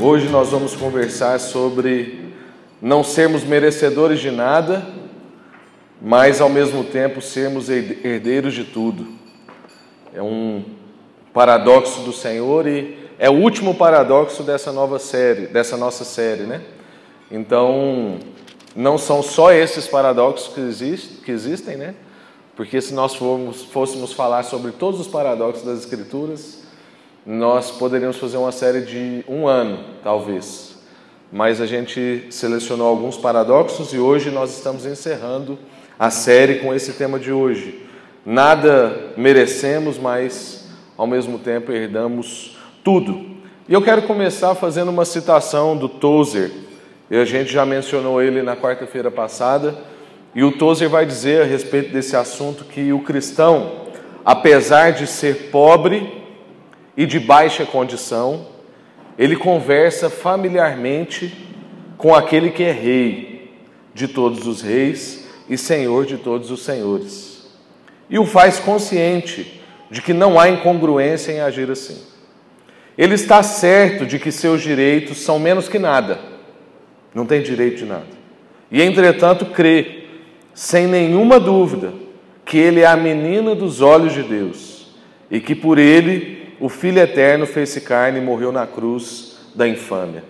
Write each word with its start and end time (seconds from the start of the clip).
Hoje 0.00 0.28
nós 0.28 0.50
vamos 0.50 0.76
conversar 0.76 1.40
sobre 1.40 2.32
não 2.80 3.02
sermos 3.02 3.42
merecedores 3.42 4.20
de 4.20 4.30
nada, 4.30 4.86
mas 6.00 6.40
ao 6.40 6.48
mesmo 6.48 6.84
tempo 6.84 7.20
sermos 7.20 7.68
herdeiros 7.68 8.54
de 8.54 8.62
tudo. 8.62 9.08
É 10.14 10.22
um 10.22 10.62
paradoxo 11.34 12.02
do 12.02 12.12
Senhor 12.12 12.68
e 12.68 12.96
é 13.18 13.28
o 13.28 13.42
último 13.42 13.74
paradoxo 13.74 14.44
dessa 14.44 14.70
nova 14.70 15.00
série, 15.00 15.48
dessa 15.48 15.76
nossa 15.76 16.04
série, 16.04 16.44
né? 16.44 16.62
Então, 17.28 18.20
não 18.76 18.96
são 18.98 19.20
só 19.20 19.50
esses 19.50 19.88
paradoxos 19.88 20.54
que, 20.54 21.24
que 21.24 21.32
existem, 21.32 21.76
né? 21.76 21.96
Porque 22.54 22.80
se 22.80 22.94
nós 22.94 23.16
formos, 23.16 23.64
fôssemos 23.64 24.12
falar 24.12 24.44
sobre 24.44 24.70
todos 24.70 25.00
os 25.00 25.08
paradoxos 25.08 25.64
das 25.64 25.80
Escrituras, 25.80 26.67
nós 27.30 27.70
poderíamos 27.70 28.16
fazer 28.16 28.38
uma 28.38 28.50
série 28.50 28.80
de 28.80 29.22
um 29.28 29.46
ano, 29.46 29.80
talvez. 30.02 30.78
Mas 31.30 31.60
a 31.60 31.66
gente 31.66 32.26
selecionou 32.30 32.88
alguns 32.88 33.18
paradoxos 33.18 33.92
e 33.92 33.98
hoje 33.98 34.30
nós 34.30 34.56
estamos 34.56 34.86
encerrando 34.86 35.58
a 35.98 36.08
série 36.08 36.60
com 36.60 36.72
esse 36.72 36.94
tema 36.94 37.18
de 37.18 37.30
hoje. 37.30 37.84
Nada 38.24 39.12
merecemos, 39.14 39.98
mas 39.98 40.70
ao 40.96 41.06
mesmo 41.06 41.38
tempo 41.38 41.70
herdamos 41.70 42.56
tudo. 42.82 43.36
E 43.68 43.74
eu 43.74 43.82
quero 43.82 44.04
começar 44.04 44.54
fazendo 44.54 44.88
uma 44.88 45.04
citação 45.04 45.76
do 45.76 45.86
Tozer. 45.86 46.50
E 47.10 47.16
a 47.18 47.26
gente 47.26 47.52
já 47.52 47.66
mencionou 47.66 48.22
ele 48.22 48.42
na 48.42 48.56
quarta-feira 48.56 49.10
passada 49.10 49.76
e 50.34 50.42
o 50.42 50.56
Tozer 50.56 50.88
vai 50.88 51.04
dizer 51.04 51.42
a 51.42 51.44
respeito 51.44 51.92
desse 51.92 52.16
assunto 52.16 52.64
que 52.64 52.90
o 52.90 53.00
cristão, 53.00 53.82
apesar 54.24 54.92
de 54.92 55.06
ser 55.06 55.50
pobre 55.50 56.17
e 56.98 57.06
de 57.06 57.20
baixa 57.20 57.64
condição, 57.64 58.44
ele 59.16 59.36
conversa 59.36 60.10
familiarmente 60.10 61.32
com 61.96 62.12
aquele 62.12 62.50
que 62.50 62.64
é 62.64 62.72
rei 62.72 63.52
de 63.94 64.08
todos 64.08 64.48
os 64.48 64.60
reis 64.60 65.28
e 65.48 65.56
senhor 65.56 66.04
de 66.04 66.16
todos 66.16 66.50
os 66.50 66.64
senhores. 66.64 67.48
E 68.10 68.18
o 68.18 68.26
faz 68.26 68.58
consciente 68.58 69.62
de 69.88 70.02
que 70.02 70.12
não 70.12 70.40
há 70.40 70.48
incongruência 70.48 71.30
em 71.30 71.38
agir 71.38 71.70
assim. 71.70 72.02
Ele 72.96 73.14
está 73.14 73.44
certo 73.44 74.04
de 74.04 74.18
que 74.18 74.32
seus 74.32 74.60
direitos 74.60 75.18
são 75.18 75.38
menos 75.38 75.68
que 75.68 75.78
nada, 75.78 76.18
não 77.14 77.24
tem 77.24 77.40
direito 77.42 77.76
de 77.76 77.84
nada. 77.84 78.08
E 78.72 78.82
entretanto 78.82 79.46
crê 79.46 80.02
sem 80.52 80.88
nenhuma 80.88 81.38
dúvida, 81.38 81.92
que 82.44 82.58
ele 82.58 82.80
é 82.80 82.86
a 82.86 82.96
menina 82.96 83.54
dos 83.54 83.80
olhos 83.80 84.12
de 84.12 84.24
Deus 84.24 84.88
e 85.30 85.38
que 85.38 85.54
por 85.54 85.78
ele 85.78 86.37
o 86.60 86.68
Filho 86.68 86.98
Eterno 86.98 87.46
fez-se 87.46 87.80
carne 87.80 88.18
e 88.18 88.22
morreu 88.22 88.52
na 88.52 88.66
cruz 88.66 89.38
da 89.54 89.66
infâmia. 89.66 90.24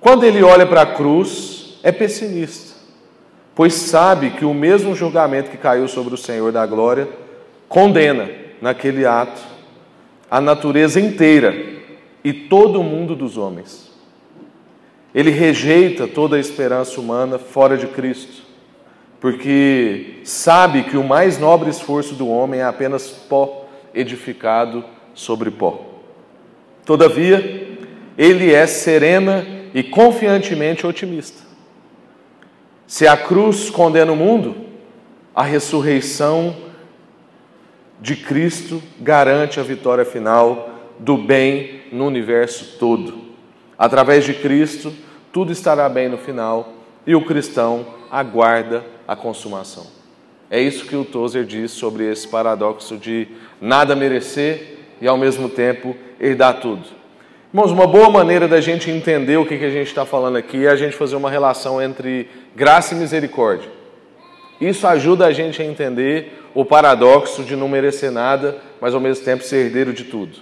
Quando 0.00 0.24
ele 0.24 0.42
olha 0.42 0.66
para 0.66 0.82
a 0.82 0.86
cruz, 0.86 1.78
é 1.82 1.92
pessimista, 1.92 2.74
pois 3.54 3.74
sabe 3.74 4.30
que 4.30 4.44
o 4.44 4.54
mesmo 4.54 4.94
julgamento 4.94 5.50
que 5.50 5.56
caiu 5.56 5.86
sobre 5.86 6.14
o 6.14 6.18
Senhor 6.18 6.52
da 6.52 6.66
glória 6.66 7.08
condena, 7.68 8.28
naquele 8.60 9.04
ato, 9.06 9.40
a 10.30 10.40
natureza 10.40 11.00
inteira 11.00 11.54
e 12.24 12.32
todo 12.32 12.80
o 12.80 12.84
mundo 12.84 13.14
dos 13.14 13.36
homens. 13.36 13.90
Ele 15.14 15.30
rejeita 15.30 16.06
toda 16.06 16.36
a 16.36 16.40
esperança 16.40 17.00
humana 17.00 17.38
fora 17.38 17.76
de 17.76 17.86
Cristo 17.86 18.52
porque 19.22 20.16
sabe 20.24 20.82
que 20.82 20.96
o 20.96 21.04
mais 21.04 21.38
nobre 21.38 21.70
esforço 21.70 22.16
do 22.16 22.28
homem 22.28 22.58
é 22.58 22.64
apenas 22.64 23.08
pó 23.08 23.68
edificado 23.94 24.84
sobre 25.14 25.50
pó. 25.50 25.84
Todavia, 26.84 27.78
ele 28.16 28.52
é 28.52 28.66
serena 28.66 29.46
e 29.74 29.82
confiantemente 29.82 30.86
otimista. 30.86 31.42
Se 32.86 33.06
a 33.06 33.16
cruz 33.16 33.70
condena 33.70 34.12
o 34.12 34.16
mundo, 34.16 34.56
a 35.34 35.42
ressurreição 35.42 36.54
de 38.00 38.16
Cristo 38.16 38.82
garante 39.00 39.60
a 39.60 39.62
vitória 39.62 40.04
final 40.04 40.70
do 40.98 41.16
bem 41.16 41.82
no 41.92 42.06
universo 42.06 42.76
todo. 42.78 43.22
Através 43.78 44.24
de 44.24 44.34
Cristo, 44.34 44.92
tudo 45.32 45.52
estará 45.52 45.88
bem 45.88 46.08
no 46.08 46.18
final 46.18 46.74
e 47.06 47.14
o 47.14 47.24
cristão 47.24 47.86
aguarda 48.10 48.84
a 49.08 49.16
consumação. 49.16 49.86
É 50.50 50.60
isso 50.60 50.84
que 50.84 50.94
o 50.94 51.04
Tozer 51.04 51.44
diz 51.44 51.70
sobre 51.70 52.10
esse 52.10 52.28
paradoxo 52.28 52.98
de 52.98 53.26
nada 53.60 53.96
merecer 53.96 54.71
e 55.02 55.08
ao 55.08 55.18
mesmo 55.18 55.48
tempo 55.48 55.96
herdar 56.20 56.60
tudo. 56.60 56.84
Irmãos, 57.52 57.72
uma 57.72 57.88
boa 57.88 58.08
maneira 58.08 58.46
da 58.46 58.60
gente 58.60 58.88
entender 58.88 59.36
o 59.36 59.44
que, 59.44 59.58
que 59.58 59.64
a 59.64 59.70
gente 59.70 59.88
está 59.88 60.06
falando 60.06 60.36
aqui 60.36 60.64
é 60.64 60.70
a 60.70 60.76
gente 60.76 60.94
fazer 60.94 61.16
uma 61.16 61.28
relação 61.28 61.82
entre 61.82 62.28
graça 62.54 62.94
e 62.94 62.96
misericórdia. 62.96 63.68
Isso 64.60 64.86
ajuda 64.86 65.26
a 65.26 65.32
gente 65.32 65.60
a 65.60 65.64
entender 65.64 66.40
o 66.54 66.64
paradoxo 66.64 67.42
de 67.42 67.56
não 67.56 67.68
merecer 67.68 68.12
nada, 68.12 68.58
mas 68.80 68.94
ao 68.94 69.00
mesmo 69.00 69.24
tempo 69.24 69.42
ser 69.42 69.66
herdeiro 69.66 69.92
de 69.92 70.04
tudo. 70.04 70.38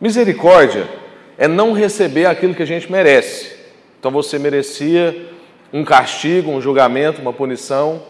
Misericórdia 0.00 0.88
é 1.36 1.46
não 1.46 1.74
receber 1.74 2.24
aquilo 2.24 2.54
que 2.54 2.62
a 2.62 2.66
gente 2.66 2.90
merece. 2.90 3.54
Então 3.98 4.10
você 4.10 4.38
merecia 4.38 5.28
um 5.70 5.84
castigo, 5.84 6.50
um 6.50 6.60
julgamento, 6.60 7.20
uma 7.20 7.34
punição, 7.34 8.02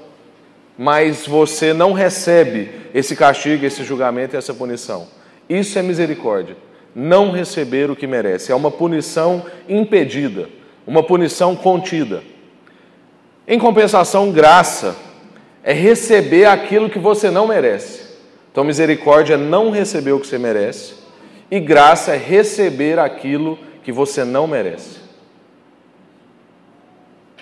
mas 0.78 1.26
você 1.26 1.72
não 1.72 1.92
recebe 1.92 2.70
esse 2.94 3.16
castigo, 3.16 3.66
esse 3.66 3.82
julgamento 3.82 4.36
e 4.36 4.38
essa 4.38 4.54
punição. 4.54 5.18
Isso 5.50 5.76
é 5.76 5.82
misericórdia. 5.82 6.56
Não 6.94 7.32
receber 7.32 7.90
o 7.90 7.96
que 7.96 8.06
merece. 8.06 8.52
É 8.52 8.54
uma 8.54 8.70
punição 8.70 9.44
impedida, 9.68 10.48
uma 10.86 11.02
punição 11.02 11.56
contida. 11.56 12.22
Em 13.48 13.58
compensação, 13.58 14.30
graça 14.30 14.96
é 15.64 15.72
receber 15.72 16.44
aquilo 16.46 16.88
que 16.88 17.00
você 17.00 17.32
não 17.32 17.48
merece. 17.48 18.08
Então, 18.52 18.62
misericórdia 18.62 19.34
é 19.34 19.36
não 19.36 19.70
receber 19.70 20.12
o 20.12 20.20
que 20.20 20.26
você 20.26 20.38
merece, 20.38 20.94
e 21.50 21.58
graça 21.58 22.14
é 22.14 22.16
receber 22.16 22.98
aquilo 22.98 23.58
que 23.82 23.90
você 23.90 24.24
não 24.24 24.46
merece. 24.46 25.00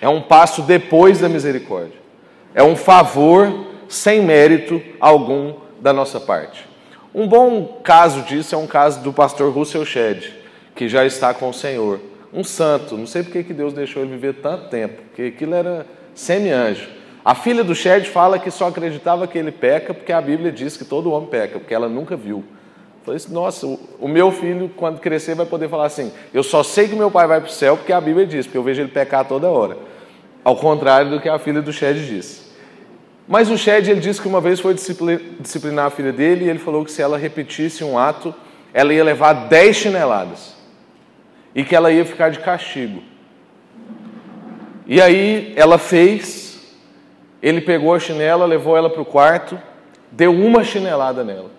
É 0.01 0.09
um 0.09 0.21
passo 0.21 0.63
depois 0.63 1.19
da 1.19 1.29
misericórdia. 1.29 1.99
É 2.55 2.63
um 2.63 2.75
favor 2.75 3.67
sem 3.87 4.21
mérito 4.21 4.81
algum 4.99 5.53
da 5.79 5.93
nossa 5.93 6.19
parte. 6.19 6.68
Um 7.13 7.27
bom 7.27 7.79
caso 7.83 8.21
disso 8.21 8.53
é 8.53 8.57
um 8.57 8.67
caso 8.67 9.01
do 9.01 9.11
pastor 9.11 9.51
Russell 9.51 9.85
Shedd, 9.85 10.31
que 10.75 10.87
já 10.87 11.05
está 11.05 11.33
com 11.33 11.49
o 11.49 11.53
Senhor. 11.53 11.99
Um 12.31 12.43
santo, 12.43 12.95
não 12.95 13.07
sei 13.07 13.23
porque 13.23 13.43
que 13.43 13.53
Deus 13.53 13.73
deixou 13.73 14.03
ele 14.03 14.11
viver 14.11 14.35
tanto 14.35 14.69
tempo, 14.69 15.01
porque 15.07 15.23
aquilo 15.23 15.55
era 15.55 15.87
semi-anjo. 16.13 16.87
A 17.25 17.33
filha 17.33 17.63
do 17.63 17.73
Shedd 17.73 18.05
fala 18.07 18.37
que 18.37 18.51
só 18.51 18.67
acreditava 18.67 19.27
que 19.27 19.37
ele 19.37 19.51
peca 19.51 19.93
porque 19.93 20.11
a 20.11 20.21
Bíblia 20.21 20.51
diz 20.51 20.77
que 20.77 20.85
todo 20.85 21.11
homem 21.11 21.29
peca, 21.29 21.59
porque 21.59 21.73
ela 21.73 21.89
nunca 21.89 22.15
viu. 22.15 22.43
Falei 23.03 23.17
assim, 23.17 23.33
nossa, 23.33 23.65
o 23.99 24.07
meu 24.07 24.31
filho, 24.31 24.69
quando 24.75 24.99
crescer, 24.99 25.33
vai 25.33 25.45
poder 25.45 25.67
falar 25.67 25.87
assim: 25.87 26.11
eu 26.33 26.43
só 26.43 26.61
sei 26.61 26.87
que 26.87 26.95
meu 26.95 27.09
pai 27.09 27.27
vai 27.27 27.41
para 27.41 27.49
o 27.49 27.51
céu 27.51 27.75
porque 27.75 27.91
a 27.91 27.99
Bíblia 27.99 28.27
diz, 28.27 28.45
porque 28.45 28.57
eu 28.57 28.63
vejo 28.63 28.81
ele 28.81 28.89
pecar 28.89 29.27
toda 29.27 29.47
hora. 29.47 29.77
Ao 30.43 30.55
contrário 30.55 31.09
do 31.09 31.19
que 31.19 31.27
a 31.27 31.39
filha 31.39 31.61
do 31.61 31.73
Shed 31.73 32.05
disse. 32.05 32.48
Mas 33.29 33.51
o 33.51 33.55
Shed 33.55 33.87
ele 33.87 33.99
disse 33.99 34.19
que 34.19 34.27
uma 34.27 34.41
vez 34.41 34.59
foi 34.59 34.73
disciplinar 34.73 35.85
a 35.85 35.89
filha 35.91 36.11
dele 36.11 36.45
e 36.45 36.49
ele 36.49 36.57
falou 36.57 36.83
que 36.83 36.91
se 36.91 36.99
ela 36.99 37.15
repetisse 37.15 37.83
um 37.83 37.95
ato, 37.95 38.33
ela 38.73 38.91
ia 38.91 39.03
levar 39.03 39.33
10 39.47 39.75
chineladas 39.75 40.55
e 41.53 41.63
que 41.63 41.75
ela 41.75 41.91
ia 41.91 42.03
ficar 42.03 42.31
de 42.31 42.39
castigo. 42.39 43.03
E 44.87 44.99
aí 44.99 45.53
ela 45.55 45.77
fez, 45.77 46.75
ele 47.39 47.61
pegou 47.61 47.93
a 47.93 47.99
chinela, 47.99 48.47
levou 48.47 48.75
ela 48.75 48.89
para 48.89 49.01
o 49.03 49.05
quarto, 49.05 49.61
deu 50.11 50.33
uma 50.33 50.63
chinelada 50.63 51.23
nela 51.23 51.51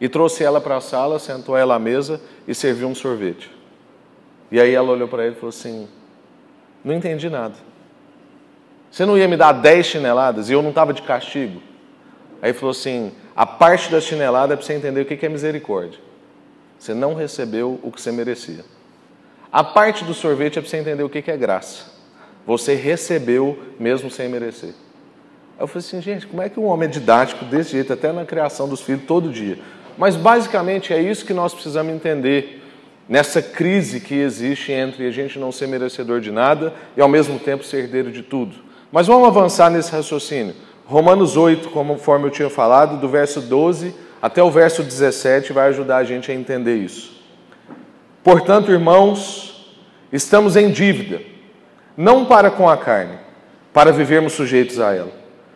e 0.00 0.08
trouxe 0.08 0.42
ela 0.42 0.60
para 0.60 0.78
a 0.78 0.80
sala, 0.80 1.20
sentou 1.20 1.56
ela 1.56 1.76
à 1.76 1.78
mesa 1.78 2.20
e 2.44 2.56
serviu 2.56 2.88
um 2.88 2.94
sorvete. 2.94 3.48
E 4.50 4.60
aí 4.60 4.74
ela 4.74 4.90
olhou 4.90 5.06
para 5.06 5.26
ele 5.26 5.36
e 5.36 5.38
falou 5.38 5.50
assim: 5.50 5.86
não 6.84 6.92
entendi 6.92 7.30
nada. 7.30 7.54
Você 8.90 9.04
não 9.04 9.16
ia 9.18 9.28
me 9.28 9.36
dar 9.36 9.52
dez 9.52 9.86
chineladas 9.86 10.48
e 10.48 10.52
eu 10.52 10.62
não 10.62 10.70
estava 10.70 10.92
de 10.92 11.02
castigo? 11.02 11.60
Aí 12.40 12.52
falou 12.52 12.70
assim: 12.70 13.12
a 13.36 13.46
parte 13.46 13.90
da 13.90 14.00
chinelada 14.00 14.54
é 14.54 14.56
para 14.56 14.64
você 14.64 14.74
entender 14.74 15.00
o 15.00 15.04
que 15.04 15.24
é 15.24 15.28
misericórdia. 15.28 16.00
Você 16.78 16.94
não 16.94 17.14
recebeu 17.14 17.78
o 17.82 17.90
que 17.90 18.00
você 18.00 18.12
merecia. 18.12 18.64
A 19.52 19.64
parte 19.64 20.04
do 20.04 20.14
sorvete 20.14 20.58
é 20.58 20.62
para 20.62 20.70
você 20.70 20.76
entender 20.76 21.02
o 21.02 21.08
que 21.08 21.30
é 21.30 21.36
graça. 21.36 21.86
Você 22.46 22.74
recebeu 22.74 23.58
mesmo 23.78 24.10
sem 24.10 24.28
merecer. 24.28 24.70
Aí 25.58 25.64
eu 25.64 25.66
falei 25.66 25.86
assim, 25.86 26.00
gente, 26.00 26.26
como 26.26 26.40
é 26.40 26.48
que 26.48 26.60
um 26.60 26.66
homem 26.66 26.88
é 26.88 26.92
didático 26.92 27.44
desse 27.44 27.72
jeito, 27.72 27.92
até 27.92 28.12
na 28.12 28.24
criação 28.24 28.68
dos 28.68 28.80
filhos, 28.80 29.02
todo 29.06 29.30
dia? 29.30 29.58
Mas 29.96 30.14
basicamente 30.14 30.92
é 30.92 31.02
isso 31.02 31.26
que 31.26 31.34
nós 31.34 31.52
precisamos 31.52 31.92
entender 31.92 32.62
nessa 33.08 33.42
crise 33.42 34.00
que 34.00 34.14
existe 34.14 34.70
entre 34.70 35.06
a 35.06 35.10
gente 35.10 35.38
não 35.38 35.50
ser 35.50 35.66
merecedor 35.66 36.20
de 36.20 36.30
nada 36.30 36.72
e 36.96 37.00
ao 37.00 37.08
mesmo 37.08 37.38
tempo 37.38 37.64
ser 37.64 37.78
herdeiro 37.78 38.12
de 38.12 38.22
tudo. 38.22 38.67
Mas 38.90 39.06
vamos 39.06 39.28
avançar 39.28 39.70
nesse 39.70 39.92
raciocínio. 39.92 40.54
Romanos 40.86 41.36
8, 41.36 41.68
conforme 41.70 42.26
eu 42.26 42.30
tinha 42.30 42.50
falado, 42.50 42.98
do 42.98 43.08
verso 43.08 43.40
12 43.40 43.94
até 44.20 44.42
o 44.42 44.50
verso 44.50 44.82
17 44.82 45.52
vai 45.52 45.68
ajudar 45.68 45.98
a 45.98 46.04
gente 46.04 46.30
a 46.30 46.34
entender 46.34 46.76
isso. 46.76 47.22
Portanto, 48.22 48.70
irmãos, 48.70 49.76
estamos 50.12 50.56
em 50.56 50.70
dívida, 50.70 51.20
não 51.96 52.24
para 52.24 52.50
com 52.50 52.68
a 52.68 52.76
carne, 52.76 53.16
para 53.72 53.92
vivermos 53.92 54.32
sujeitos 54.32 54.80
a 54.80 54.92
ela. 54.92 55.12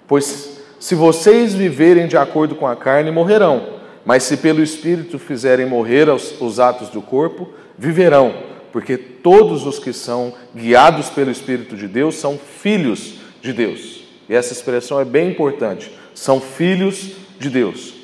Pois 0.07 0.61
se 0.79 0.95
vocês 0.95 1.55
viverem 1.55 2.07
de 2.07 2.17
acordo 2.17 2.55
com 2.55 2.67
a 2.67 2.77
carne, 2.77 3.11
morrerão, 3.11 3.81
mas 4.05 4.23
se 4.23 4.37
pelo 4.37 4.63
Espírito 4.63 5.19
fizerem 5.19 5.67
morrer 5.67 6.09
os, 6.09 6.41
os 6.41 6.61
atos 6.61 6.89
do 6.89 7.03
corpo, 7.03 7.49
viverão, 7.77 8.33
porque 8.73 8.97
todos 8.97 9.67
os 9.67 9.79
que 9.79 9.93
são 9.93 10.35
guiados 10.55 11.11
pelo 11.11 11.31
Espírito 11.31 11.77
de 11.77 11.89
Deus 11.89 12.15
são 12.15 12.39
filhos 12.39 13.22
de 13.43 13.53
Deus. 13.53 14.05
E 14.29 14.35
essa 14.35 14.53
expressão 14.53 14.99
é 14.99 15.05
bem 15.05 15.29
importante: 15.29 15.91
são 16.15 16.41
filhos 16.41 17.13
de 17.39 17.51
Deus. 17.51 17.95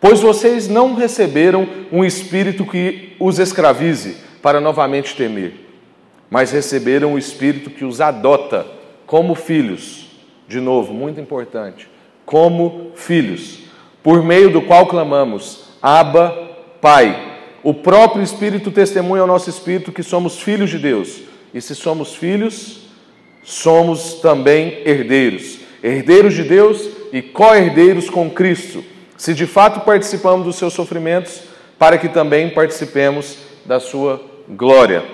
Pois 0.00 0.20
vocês 0.20 0.68
não 0.68 0.94
receberam 0.94 1.68
um 1.92 2.04
espírito 2.04 2.64
que 2.64 3.14
os 3.20 3.38
escravize 3.38 4.16
para 4.42 4.60
novamente 4.60 5.14
temer, 5.14 5.54
mas 6.30 6.50
receberam 6.50 7.14
o 7.14 7.18
espírito 7.18 7.70
que 7.70 7.84
os 7.84 8.00
adota 8.00 8.66
como 9.06 9.34
filhos. 9.34 10.06
De 10.48 10.60
novo, 10.60 10.94
muito 10.94 11.20
importante, 11.20 11.88
como 12.24 12.92
filhos, 12.94 13.60
por 14.02 14.22
meio 14.22 14.50
do 14.50 14.62
qual 14.62 14.86
clamamos: 14.86 15.64
Abba, 15.82 16.32
Pai. 16.80 17.34
O 17.62 17.74
próprio 17.74 18.22
Espírito 18.22 18.70
testemunha 18.70 19.22
ao 19.22 19.26
nosso 19.26 19.50
espírito 19.50 19.90
que 19.90 20.04
somos 20.04 20.38
filhos 20.38 20.70
de 20.70 20.78
Deus. 20.78 21.22
E 21.52 21.60
se 21.60 21.74
somos 21.74 22.14
filhos, 22.14 22.85
somos 23.46 24.14
também 24.14 24.82
herdeiros. 24.84 25.60
Herdeiros 25.82 26.34
de 26.34 26.42
Deus 26.42 26.86
e 27.12 27.22
co-herdeiros 27.22 28.10
com 28.10 28.28
Cristo 28.28 28.84
se 29.16 29.32
de 29.32 29.46
fato 29.46 29.80
participamos 29.80 30.44
dos 30.44 30.56
seus 30.56 30.74
sofrimentos, 30.74 31.42
para 31.78 31.98
que 31.98 32.08
também 32.08 32.50
participemos 32.50 33.38
da 33.64 33.80
sua 33.80 34.20
glória. 34.48 35.04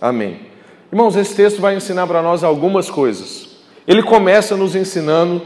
Amém. 0.00 0.40
Irmãos, 0.90 1.16
esse 1.16 1.34
texto 1.34 1.60
vai 1.60 1.76
ensinar 1.76 2.06
para 2.06 2.22
nós 2.22 2.42
algumas 2.42 2.90
coisas. 2.90 3.58
Ele 3.86 4.02
começa 4.02 4.56
nos 4.56 4.76
ensinando 4.76 5.42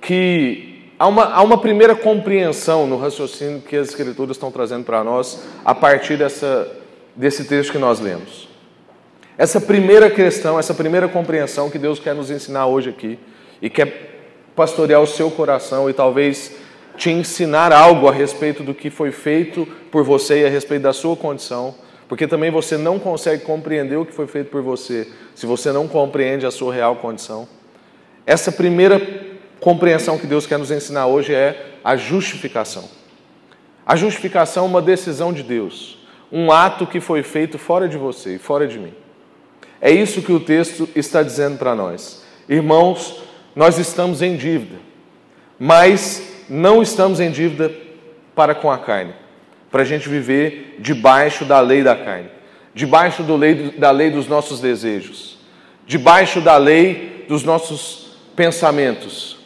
que 0.00 0.90
há 0.98 1.06
uma, 1.06 1.24
há 1.24 1.42
uma 1.42 1.58
primeira 1.58 1.94
compreensão 1.94 2.86
no 2.86 2.98
raciocínio 2.98 3.60
que 3.60 3.76
as 3.76 3.88
Escrituras 3.88 4.36
estão 4.36 4.50
trazendo 4.50 4.84
para 4.84 5.02
nós 5.02 5.42
a 5.64 5.74
partir 5.74 6.16
dessa, 6.16 6.70
desse 7.16 7.44
texto 7.44 7.72
que 7.72 7.78
nós 7.78 8.00
lemos. 8.00 8.49
Essa 9.40 9.58
primeira 9.58 10.10
questão, 10.10 10.58
essa 10.58 10.74
primeira 10.74 11.08
compreensão 11.08 11.70
que 11.70 11.78
Deus 11.78 11.98
quer 11.98 12.14
nos 12.14 12.30
ensinar 12.30 12.66
hoje 12.66 12.90
aqui 12.90 13.18
e 13.62 13.70
quer 13.70 14.20
pastorear 14.54 15.00
o 15.00 15.06
seu 15.06 15.30
coração 15.30 15.88
e 15.88 15.94
talvez 15.94 16.52
te 16.98 17.08
ensinar 17.08 17.72
algo 17.72 18.06
a 18.06 18.12
respeito 18.12 18.62
do 18.62 18.74
que 18.74 18.90
foi 18.90 19.10
feito 19.10 19.66
por 19.90 20.04
você 20.04 20.42
e 20.42 20.44
a 20.44 20.50
respeito 20.50 20.82
da 20.82 20.92
sua 20.92 21.16
condição, 21.16 21.74
porque 22.06 22.26
também 22.26 22.50
você 22.50 22.76
não 22.76 22.98
consegue 22.98 23.42
compreender 23.42 23.96
o 23.96 24.04
que 24.04 24.12
foi 24.12 24.26
feito 24.26 24.50
por 24.50 24.60
você 24.60 25.08
se 25.34 25.46
você 25.46 25.72
não 25.72 25.88
compreende 25.88 26.44
a 26.44 26.50
sua 26.50 26.74
real 26.74 26.96
condição. 26.96 27.48
Essa 28.26 28.52
primeira 28.52 29.00
compreensão 29.58 30.18
que 30.18 30.26
Deus 30.26 30.46
quer 30.46 30.58
nos 30.58 30.70
ensinar 30.70 31.06
hoje 31.06 31.34
é 31.34 31.78
a 31.82 31.96
justificação. 31.96 32.84
A 33.86 33.96
justificação 33.96 34.66
é 34.66 34.68
uma 34.68 34.82
decisão 34.82 35.32
de 35.32 35.42
Deus, 35.42 35.98
um 36.30 36.52
ato 36.52 36.86
que 36.86 37.00
foi 37.00 37.22
feito 37.22 37.58
fora 37.58 37.88
de 37.88 37.96
você 37.96 38.34
e 38.34 38.38
fora 38.38 38.68
de 38.68 38.78
mim. 38.78 38.92
É 39.80 39.90
isso 39.90 40.22
que 40.22 40.32
o 40.32 40.40
texto 40.40 40.88
está 40.94 41.22
dizendo 41.22 41.56
para 41.56 41.74
nós. 41.74 42.22
Irmãos, 42.48 43.22
nós 43.56 43.78
estamos 43.78 44.20
em 44.20 44.36
dívida, 44.36 44.76
mas 45.58 46.22
não 46.48 46.82
estamos 46.82 47.20
em 47.20 47.30
dívida 47.30 47.72
para 48.34 48.54
com 48.54 48.70
a 48.70 48.78
carne, 48.78 49.14
para 49.70 49.82
a 49.82 49.84
gente 49.84 50.08
viver 50.08 50.76
debaixo 50.78 51.44
da 51.44 51.60
lei 51.60 51.82
da 51.82 51.96
carne, 51.96 52.28
debaixo 52.74 53.22
lei, 53.36 53.70
da 53.78 53.90
lei 53.90 54.10
dos 54.10 54.26
nossos 54.26 54.60
desejos, 54.60 55.38
debaixo 55.86 56.40
da 56.40 56.56
lei 56.56 57.24
dos 57.28 57.42
nossos 57.42 58.16
pensamentos. 58.36 59.38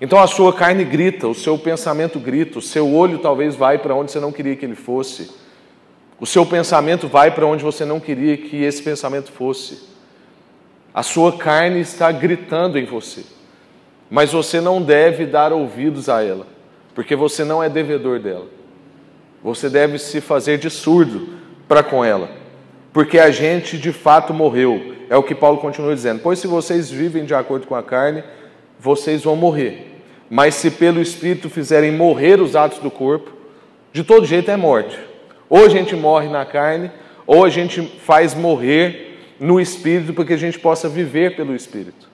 Então 0.00 0.18
a 0.18 0.26
sua 0.26 0.52
carne 0.52 0.84
grita, 0.84 1.28
o 1.28 1.34
seu 1.34 1.56
pensamento 1.58 2.18
grita, 2.18 2.58
o 2.58 2.62
seu 2.62 2.92
olho 2.92 3.18
talvez 3.18 3.54
vai 3.54 3.78
para 3.78 3.94
onde 3.94 4.10
você 4.12 4.20
não 4.20 4.32
queria 4.32 4.56
que 4.56 4.64
ele 4.64 4.74
fosse, 4.74 5.30
o 6.22 6.26
seu 6.26 6.46
pensamento 6.46 7.06
vai 7.06 7.30
para 7.30 7.44
onde 7.44 7.62
você 7.62 7.84
não 7.84 8.00
queria 8.00 8.38
que 8.38 8.62
esse 8.62 8.82
pensamento 8.82 9.30
fosse. 9.30 9.90
A 10.94 11.02
sua 11.02 11.36
carne 11.36 11.80
está 11.80 12.10
gritando 12.10 12.78
em 12.78 12.86
você 12.86 13.24
mas 14.12 14.30
você 14.30 14.60
não 14.60 14.82
deve 14.82 15.24
dar 15.24 15.54
ouvidos 15.54 16.10
a 16.10 16.22
ela, 16.22 16.46
porque 16.94 17.16
você 17.16 17.44
não 17.44 17.62
é 17.62 17.70
devedor 17.70 18.20
dela. 18.20 18.46
Você 19.42 19.70
deve 19.70 19.98
se 19.98 20.20
fazer 20.20 20.58
de 20.58 20.68
surdo 20.68 21.30
para 21.66 21.82
com 21.82 22.04
ela, 22.04 22.28
porque 22.92 23.18
a 23.18 23.30
gente 23.30 23.78
de 23.78 23.90
fato 23.90 24.34
morreu. 24.34 24.96
É 25.08 25.16
o 25.16 25.22
que 25.22 25.34
Paulo 25.34 25.56
continua 25.56 25.94
dizendo. 25.94 26.20
Pois 26.22 26.38
se 26.38 26.46
vocês 26.46 26.90
vivem 26.90 27.24
de 27.24 27.34
acordo 27.34 27.66
com 27.66 27.74
a 27.74 27.82
carne, 27.82 28.22
vocês 28.78 29.24
vão 29.24 29.34
morrer. 29.34 29.98
Mas 30.28 30.56
se 30.56 30.70
pelo 30.70 31.00
Espírito 31.00 31.48
fizerem 31.48 31.90
morrer 31.90 32.38
os 32.38 32.54
atos 32.54 32.80
do 32.80 32.90
corpo, 32.90 33.32
de 33.94 34.04
todo 34.04 34.26
jeito 34.26 34.50
é 34.50 34.58
morte. 34.58 34.98
Ou 35.52 35.66
a 35.66 35.68
gente 35.68 35.94
morre 35.94 36.30
na 36.30 36.46
carne, 36.46 36.90
ou 37.26 37.44
a 37.44 37.50
gente 37.50 37.82
faz 37.82 38.32
morrer 38.32 39.34
no 39.38 39.60
Espírito, 39.60 40.14
porque 40.14 40.32
a 40.32 40.38
gente 40.38 40.58
possa 40.58 40.88
viver 40.88 41.36
pelo 41.36 41.54
Espírito. 41.54 42.08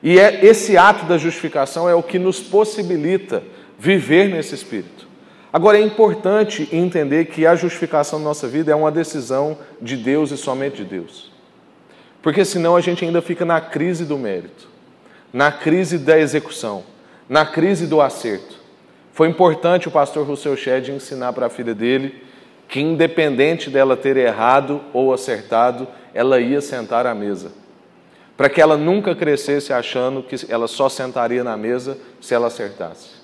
E 0.00 0.16
é, 0.20 0.46
esse 0.46 0.76
ato 0.76 1.06
da 1.06 1.18
justificação 1.18 1.88
é 1.88 1.94
o 1.96 2.04
que 2.04 2.20
nos 2.20 2.38
possibilita 2.38 3.42
viver 3.76 4.28
nesse 4.28 4.54
espírito. 4.54 5.08
Agora 5.52 5.76
é 5.76 5.80
importante 5.80 6.68
entender 6.70 7.24
que 7.24 7.44
a 7.44 7.56
justificação 7.56 8.20
da 8.20 8.26
nossa 8.26 8.46
vida 8.46 8.70
é 8.70 8.76
uma 8.76 8.92
decisão 8.92 9.58
de 9.82 9.96
Deus 9.96 10.30
e 10.30 10.36
somente 10.36 10.76
de 10.76 10.84
Deus. 10.84 11.32
Porque 12.22 12.44
senão 12.44 12.76
a 12.76 12.80
gente 12.80 13.04
ainda 13.04 13.20
fica 13.20 13.44
na 13.44 13.60
crise 13.60 14.04
do 14.04 14.16
mérito, 14.16 14.68
na 15.32 15.50
crise 15.50 15.98
da 15.98 16.16
execução, 16.16 16.84
na 17.28 17.44
crise 17.44 17.88
do 17.88 18.00
acerto. 18.00 18.54
Foi 19.12 19.26
importante 19.26 19.88
o 19.88 19.90
pastor 19.90 20.24
Rousseau 20.24 20.56
Shedd 20.56 20.90
ensinar 20.90 21.32
para 21.32 21.46
a 21.46 21.50
filha 21.50 21.74
dele 21.74 22.24
que, 22.68 22.80
independente 22.80 23.70
dela 23.70 23.96
ter 23.96 24.16
errado 24.16 24.80
ou 24.92 25.12
acertado, 25.12 25.86
ela 26.12 26.40
ia 26.40 26.60
sentar 26.60 27.06
à 27.06 27.14
mesa 27.14 27.52
para 28.36 28.50
que 28.50 28.60
ela 28.60 28.76
nunca 28.76 29.14
crescesse 29.14 29.72
achando 29.72 30.22
que 30.22 30.36
ela 30.48 30.68
só 30.68 30.88
sentaria 30.88 31.42
na 31.42 31.56
mesa 31.56 31.96
se 32.20 32.34
ela 32.34 32.48
acertasse. 32.48 33.16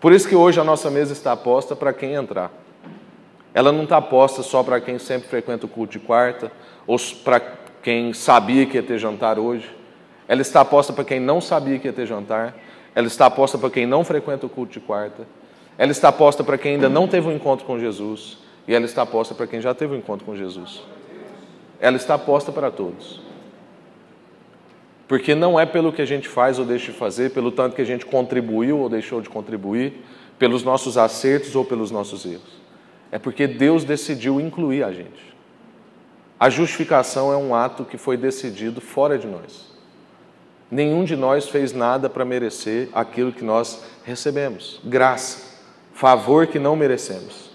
Por 0.00 0.12
isso 0.12 0.28
que 0.28 0.34
hoje 0.34 0.60
a 0.60 0.64
nossa 0.64 0.90
mesa 0.90 1.12
está 1.12 1.36
posta 1.36 1.76
para 1.76 1.92
quem 1.92 2.14
entrar. 2.14 2.50
Ela 3.54 3.72
não 3.72 3.84
está 3.84 4.00
posta 4.02 4.42
só 4.42 4.62
para 4.62 4.80
quem 4.80 4.98
sempre 4.98 5.28
frequenta 5.28 5.66
o 5.66 5.68
culto 5.68 5.92
de 5.92 6.00
quarta, 6.00 6.50
ou 6.86 6.98
para 7.24 7.40
quem 7.82 8.12
sabia 8.12 8.66
que 8.66 8.76
ia 8.76 8.82
ter 8.82 8.98
jantar 8.98 9.38
hoje. 9.38 9.70
Ela 10.28 10.42
está 10.42 10.64
posta 10.64 10.92
para 10.92 11.04
quem 11.04 11.20
não 11.20 11.40
sabia 11.40 11.78
que 11.78 11.86
ia 11.86 11.92
ter 11.92 12.06
jantar. 12.06 12.54
Ela 12.94 13.06
está 13.06 13.30
posta 13.30 13.56
para 13.56 13.70
quem 13.70 13.86
não 13.86 14.04
frequenta 14.04 14.46
o 14.46 14.48
culto 14.48 14.72
de 14.72 14.80
quarta. 14.80 15.26
Ela 15.78 15.92
está 15.92 16.10
posta 16.10 16.42
para 16.42 16.56
quem 16.56 16.74
ainda 16.74 16.88
não 16.88 17.06
teve 17.06 17.28
um 17.28 17.32
encontro 17.32 17.66
com 17.66 17.78
Jesus. 17.78 18.38
E 18.66 18.74
ela 18.74 18.84
está 18.84 19.06
posta 19.06 19.34
para 19.34 19.46
quem 19.46 19.60
já 19.60 19.74
teve 19.74 19.94
um 19.94 19.98
encontro 19.98 20.24
com 20.24 20.36
Jesus. 20.36 20.82
Ela 21.80 21.96
está 21.96 22.18
posta 22.18 22.50
para 22.50 22.70
todos. 22.70 23.20
Porque 25.06 25.34
não 25.34 25.58
é 25.58 25.64
pelo 25.64 25.92
que 25.92 26.02
a 26.02 26.06
gente 26.06 26.28
faz 26.28 26.58
ou 26.58 26.64
deixa 26.64 26.90
de 26.90 26.98
fazer, 26.98 27.30
pelo 27.30 27.52
tanto 27.52 27.76
que 27.76 27.82
a 27.82 27.86
gente 27.86 28.04
contribuiu 28.04 28.78
ou 28.78 28.88
deixou 28.88 29.20
de 29.20 29.28
contribuir, 29.28 30.02
pelos 30.38 30.64
nossos 30.64 30.98
acertos 30.98 31.54
ou 31.54 31.64
pelos 31.64 31.90
nossos 31.90 32.24
erros. 32.26 32.60
É 33.12 33.18
porque 33.18 33.46
Deus 33.46 33.84
decidiu 33.84 34.40
incluir 34.40 34.82
a 34.82 34.92
gente. 34.92 35.34
A 36.38 36.50
justificação 36.50 37.32
é 37.32 37.36
um 37.36 37.54
ato 37.54 37.84
que 37.84 37.96
foi 37.96 38.16
decidido 38.16 38.80
fora 38.80 39.16
de 39.16 39.26
nós. 39.26 39.70
Nenhum 40.70 41.04
de 41.04 41.14
nós 41.14 41.48
fez 41.48 41.72
nada 41.72 42.10
para 42.10 42.24
merecer 42.24 42.88
aquilo 42.92 43.32
que 43.32 43.44
nós 43.44 43.84
recebemos. 44.04 44.80
Graça, 44.84 45.45
favor 45.96 46.46
que 46.46 46.58
não 46.58 46.76
merecemos. 46.76 47.50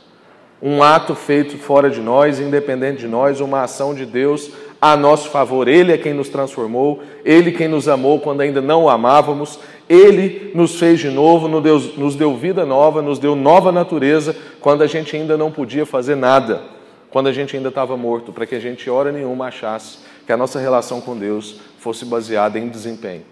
Um 0.60 0.82
ato 0.82 1.14
feito 1.14 1.58
fora 1.60 1.92
de 1.92 2.02
nós, 2.02 2.40
independente 2.40 3.02
de 3.02 3.08
nós, 3.08 3.40
uma 3.40 3.62
ação 3.62 3.94
de 3.94 4.04
Deus 4.04 4.52
a 4.82 4.98
nosso 4.98 5.30
favor. 5.30 5.68
Ele 5.68 5.94
é 5.94 5.98
quem 5.98 6.12
nos 6.12 6.28
transformou, 6.28 7.04
Ele 7.24 7.52
quem 7.52 7.68
nos 7.68 7.88
amou 7.88 8.20
quando 8.20 8.42
ainda 8.42 8.60
não 8.60 8.86
o 8.86 8.90
amávamos, 8.90 9.60
Ele 9.88 10.52
nos 10.56 10.80
fez 10.80 11.00
de 11.00 11.10
novo, 11.10 11.48
nos 11.48 11.62
deu, 11.62 11.80
nos 11.98 12.16
deu 12.16 12.36
vida 12.36 12.66
nova, 12.66 13.00
nos 13.00 13.20
deu 13.20 13.36
nova 13.36 13.72
natureza 13.72 14.36
quando 14.60 14.82
a 14.82 14.88
gente 14.88 15.16
ainda 15.16 15.38
não 15.38 15.52
podia 15.52 15.86
fazer 15.86 16.16
nada, 16.16 16.64
quando 17.12 17.28
a 17.28 17.34
gente 17.34 17.56
ainda 17.56 17.70
estava 17.70 17.96
morto, 17.96 18.34
para 18.34 18.48
que 18.48 18.56
a 18.56 18.60
gente, 18.60 18.90
hora 18.90 19.12
nenhuma, 19.12 19.48
achasse 19.48 20.00
que 20.26 20.32
a 20.32 20.38
nossa 20.38 20.60
relação 20.60 21.00
com 21.00 21.16
Deus 21.16 21.62
fosse 21.78 22.06
baseada 22.06 22.58
em 22.58 22.70
desempenho. 22.70 23.24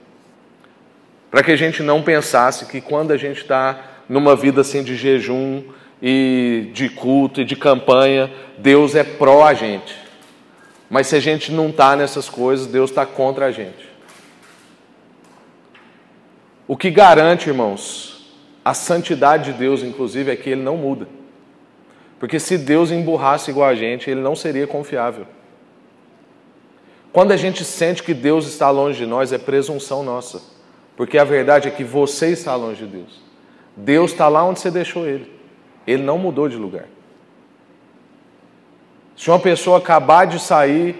Para 1.31 1.41
que 1.41 1.51
a 1.51 1.55
gente 1.55 1.81
não 1.81 2.03
pensasse 2.03 2.65
que 2.65 2.79
quando 2.79 3.11
a 3.11 3.17
gente 3.17 3.41
está 3.41 3.88
numa 4.09 4.35
vida 4.35 4.61
assim 4.61 4.83
de 4.83 4.95
jejum 4.95 5.63
e 6.01 6.71
de 6.73 6.89
culto 6.89 7.41
e 7.41 7.45
de 7.45 7.55
campanha, 7.55 8.31
Deus 8.57 8.95
é 8.95 9.03
pró 9.03 9.45
a 9.45 9.53
gente. 9.53 9.95
Mas 10.89 11.07
se 11.07 11.15
a 11.15 11.19
gente 11.19 11.51
não 11.51 11.69
está 11.69 11.95
nessas 11.95 12.27
coisas, 12.27 12.65
Deus 12.65 12.89
está 12.89 13.05
contra 13.05 13.45
a 13.45 13.51
gente. 13.51 13.87
O 16.67 16.75
que 16.75 16.89
garante, 16.89 17.47
irmãos, 17.47 18.33
a 18.65 18.73
santidade 18.73 19.51
de 19.51 19.57
Deus, 19.59 19.83
inclusive, 19.83 20.31
é 20.31 20.35
que 20.35 20.49
Ele 20.49 20.61
não 20.61 20.75
muda. 20.75 21.07
Porque 22.19 22.39
se 22.39 22.57
Deus 22.57 22.91
emburrasse 22.91 23.49
igual 23.49 23.69
a 23.69 23.75
gente, 23.75 24.09
ele 24.09 24.19
não 24.19 24.35
seria 24.35 24.67
confiável. 24.67 25.25
Quando 27.13 27.31
a 27.31 27.37
gente 27.37 27.63
sente 27.63 28.03
que 28.03 28.13
Deus 28.13 28.45
está 28.45 28.69
longe 28.69 28.99
de 28.99 29.05
nós, 29.05 29.31
é 29.31 29.37
presunção 29.37 30.03
nossa. 30.03 30.41
Porque 30.97 31.17
a 31.17 31.23
verdade 31.23 31.69
é 31.69 31.71
que 31.71 31.83
você 31.83 32.31
está 32.31 32.55
longe 32.55 32.85
de 32.85 32.97
Deus. 32.97 33.28
Deus 33.79 34.11
está 34.11 34.27
lá 34.27 34.43
onde 34.43 34.59
você 34.59 34.69
deixou 34.69 35.07
ele. 35.07 35.31
Ele 35.87 36.03
não 36.03 36.17
mudou 36.17 36.47
de 36.49 36.57
lugar. 36.57 36.85
Se 39.15 39.29
uma 39.29 39.39
pessoa 39.39 39.77
acabar 39.77 40.25
de 40.25 40.39
sair 40.39 40.95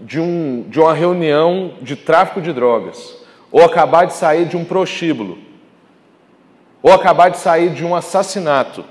de, 0.00 0.18
um, 0.18 0.64
de 0.68 0.80
uma 0.80 0.94
reunião 0.94 1.74
de 1.80 1.94
tráfico 1.94 2.40
de 2.40 2.52
drogas, 2.52 3.18
ou 3.50 3.62
acabar 3.62 4.06
de 4.06 4.14
sair 4.14 4.46
de 4.46 4.56
um 4.56 4.64
prostíbulo, 4.64 5.38
ou 6.82 6.92
acabar 6.92 7.30
de 7.30 7.38
sair 7.38 7.70
de 7.70 7.84
um 7.84 7.94
assassinato, 7.94 8.84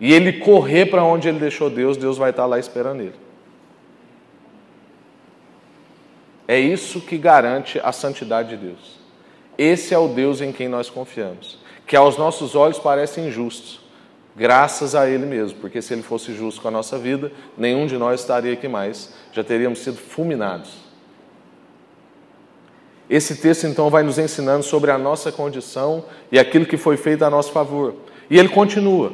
e 0.00 0.12
ele 0.12 0.32
correr 0.32 0.86
para 0.86 1.04
onde 1.04 1.28
ele 1.28 1.38
deixou 1.38 1.70
Deus, 1.70 1.96
Deus 1.96 2.18
vai 2.18 2.30
estar 2.30 2.46
lá 2.46 2.58
esperando 2.58 3.02
ele. 3.02 3.14
É 6.48 6.58
isso 6.58 7.00
que 7.00 7.16
garante 7.16 7.80
a 7.84 7.92
santidade 7.92 8.50
de 8.50 8.56
Deus. 8.56 8.98
Esse 9.56 9.94
é 9.94 9.98
o 9.98 10.08
Deus 10.08 10.40
em 10.40 10.50
quem 10.50 10.68
nós 10.68 10.90
confiamos, 10.90 11.58
que 11.92 11.96
aos 11.96 12.16
nossos 12.16 12.54
olhos 12.54 12.78
parece 12.78 13.20
injusto, 13.20 13.78
graças 14.34 14.94
a 14.94 15.06
Ele 15.06 15.26
mesmo, 15.26 15.58
porque 15.58 15.82
se 15.82 15.92
Ele 15.92 16.02
fosse 16.02 16.32
justo 16.32 16.62
com 16.62 16.68
a 16.68 16.70
nossa 16.70 16.96
vida, 16.96 17.30
nenhum 17.54 17.84
de 17.84 17.98
nós 17.98 18.20
estaria 18.20 18.54
aqui 18.54 18.66
mais, 18.66 19.12
já 19.30 19.44
teríamos 19.44 19.80
sido 19.80 19.98
fulminados. 19.98 20.70
Esse 23.10 23.36
texto 23.36 23.66
então 23.66 23.90
vai 23.90 24.02
nos 24.02 24.18
ensinando 24.18 24.62
sobre 24.62 24.90
a 24.90 24.96
nossa 24.96 25.30
condição 25.30 26.06
e 26.30 26.38
aquilo 26.38 26.64
que 26.64 26.78
foi 26.78 26.96
feito 26.96 27.26
a 27.26 27.28
nosso 27.28 27.52
favor. 27.52 27.94
E 28.30 28.38
ele 28.38 28.48
continua. 28.48 29.12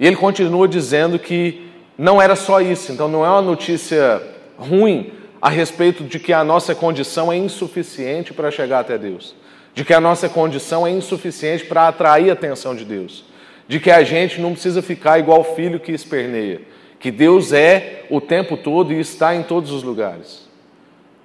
E 0.00 0.06
ele 0.06 0.16
continua 0.16 0.66
dizendo 0.66 1.18
que 1.18 1.70
não 1.98 2.22
era 2.22 2.34
só 2.34 2.62
isso, 2.62 2.92
então 2.92 3.08
não 3.08 3.26
é 3.26 3.28
uma 3.28 3.42
notícia 3.42 4.22
ruim 4.56 5.12
a 5.38 5.50
respeito 5.50 6.02
de 6.02 6.18
que 6.18 6.32
a 6.32 6.42
nossa 6.42 6.74
condição 6.74 7.30
é 7.30 7.36
insuficiente 7.36 8.32
para 8.32 8.50
chegar 8.50 8.80
até 8.80 8.96
Deus, 8.96 9.34
de 9.74 9.84
que 9.84 9.92
a 9.92 10.00
nossa 10.00 10.28
condição 10.28 10.86
é 10.86 10.90
insuficiente 10.90 11.64
para 11.64 11.88
atrair 11.88 12.30
a 12.30 12.34
atenção 12.34 12.74
de 12.74 12.84
Deus, 12.84 13.24
de 13.66 13.80
que 13.80 13.90
a 13.90 14.04
gente 14.04 14.40
não 14.40 14.52
precisa 14.52 14.80
ficar 14.80 15.18
igual 15.18 15.40
o 15.40 15.54
filho 15.56 15.80
que 15.80 15.90
esperneia, 15.90 16.62
que 17.00 17.10
Deus 17.10 17.52
é 17.52 18.04
o 18.08 18.20
tempo 18.20 18.56
todo 18.56 18.92
e 18.92 19.00
está 19.00 19.34
em 19.34 19.42
todos 19.42 19.72
os 19.72 19.82
lugares. 19.82 20.48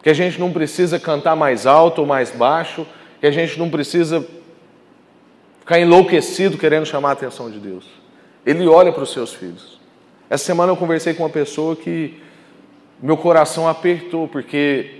Que 0.02 0.10
a 0.10 0.14
gente 0.14 0.40
não 0.40 0.52
precisa 0.52 1.00
cantar 1.00 1.36
mais 1.36 1.66
alto 1.66 2.02
ou 2.02 2.08
mais 2.08 2.32
baixo, 2.32 2.88
que 3.20 3.28
a 3.28 3.32
gente 3.32 3.60
não 3.60 3.70
precisa 3.70 4.26
ficar 5.60 5.80
enlouquecido 5.80 6.58
querendo 6.58 6.86
chamar 6.86 7.10
a 7.10 7.14
atenção 7.14 7.52
de 7.52 7.60
Deus. 7.60 7.86
Ele 8.46 8.66
olha 8.68 8.92
para 8.92 9.04
os 9.04 9.12
seus 9.12 9.34
filhos. 9.34 9.80
Essa 10.30 10.46
semana 10.46 10.72
eu 10.72 10.78
conversei 10.78 11.14
com 11.14 11.24
uma 11.24 11.30
pessoa 11.30 11.76
que 11.76 12.22
meu 13.02 13.18
coração 13.18 13.68
apertou, 13.68 14.28
porque 14.28 14.99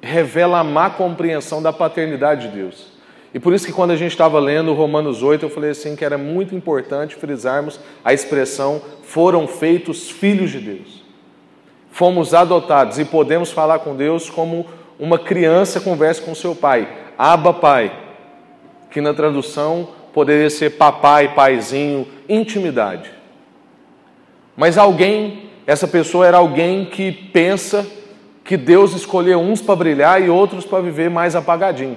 revela 0.00 0.60
a 0.60 0.64
má 0.64 0.90
compreensão 0.90 1.62
da 1.62 1.72
paternidade 1.72 2.48
de 2.48 2.56
Deus. 2.56 2.92
E 3.32 3.38
por 3.38 3.52
isso 3.52 3.66
que 3.66 3.72
quando 3.72 3.92
a 3.92 3.96
gente 3.96 4.10
estava 4.10 4.38
lendo 4.40 4.72
Romanos 4.72 5.22
8, 5.22 5.44
eu 5.44 5.50
falei 5.50 5.70
assim 5.70 5.94
que 5.94 6.04
era 6.04 6.18
muito 6.18 6.54
importante 6.54 7.14
frisarmos 7.14 7.78
a 8.04 8.12
expressão 8.12 8.82
foram 9.02 9.46
feitos 9.46 10.10
filhos 10.10 10.50
de 10.50 10.58
Deus. 10.58 11.04
Fomos 11.92 12.34
adotados 12.34 12.98
e 12.98 13.04
podemos 13.04 13.52
falar 13.52 13.80
com 13.80 13.94
Deus 13.94 14.28
como 14.28 14.66
uma 14.98 15.18
criança 15.18 15.80
conversa 15.80 16.22
com 16.22 16.34
seu 16.34 16.54
pai. 16.54 16.88
Aba 17.16 17.52
pai, 17.52 17.92
que 18.90 19.00
na 19.00 19.14
tradução 19.14 19.88
poderia 20.12 20.50
ser 20.50 20.70
papai, 20.70 21.34
paizinho, 21.34 22.06
intimidade. 22.28 23.10
Mas 24.56 24.76
alguém, 24.76 25.50
essa 25.66 25.86
pessoa 25.86 26.26
era 26.26 26.38
alguém 26.38 26.84
que 26.84 27.12
pensa 27.12 27.86
que 28.50 28.56
Deus 28.56 28.94
escolheu 28.94 29.38
uns 29.38 29.62
para 29.62 29.76
brilhar 29.76 30.20
e 30.20 30.28
outros 30.28 30.64
para 30.64 30.82
viver 30.82 31.08
mais 31.08 31.36
apagadinho. 31.36 31.96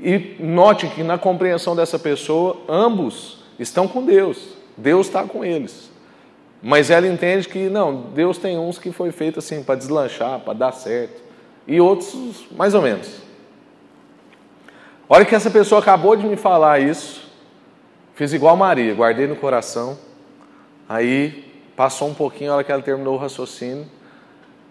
E 0.00 0.36
note 0.40 0.86
que 0.86 1.02
na 1.02 1.18
compreensão 1.18 1.76
dessa 1.76 1.98
pessoa, 1.98 2.56
ambos 2.66 3.44
estão 3.58 3.86
com 3.86 4.02
Deus. 4.02 4.56
Deus 4.74 5.06
está 5.06 5.22
com 5.24 5.44
eles. 5.44 5.90
Mas 6.62 6.88
ela 6.88 7.06
entende 7.06 7.46
que 7.46 7.68
não, 7.68 8.04
Deus 8.14 8.38
tem 8.38 8.58
uns 8.58 8.78
que 8.78 8.90
foi 8.90 9.12
feito 9.12 9.38
assim 9.38 9.62
para 9.62 9.74
deslanchar, 9.74 10.40
para 10.40 10.54
dar 10.54 10.72
certo, 10.72 11.20
e 11.66 11.78
outros 11.78 12.46
mais 12.56 12.72
ou 12.72 12.80
menos. 12.80 13.16
A 15.10 15.14
hora 15.14 15.26
que 15.26 15.34
essa 15.34 15.50
pessoa 15.50 15.82
acabou 15.82 16.16
de 16.16 16.26
me 16.26 16.36
falar 16.38 16.80
isso, 16.80 17.30
fiz 18.14 18.32
igual 18.32 18.56
Maria, 18.56 18.94
guardei 18.94 19.26
no 19.26 19.36
coração. 19.36 19.98
Aí 20.88 21.52
passou 21.76 22.08
um 22.08 22.14
pouquinho, 22.14 22.50
a 22.50 22.54
hora 22.54 22.64
que 22.64 22.72
ela 22.72 22.80
terminou 22.80 23.14
o 23.14 23.18
raciocínio, 23.18 23.97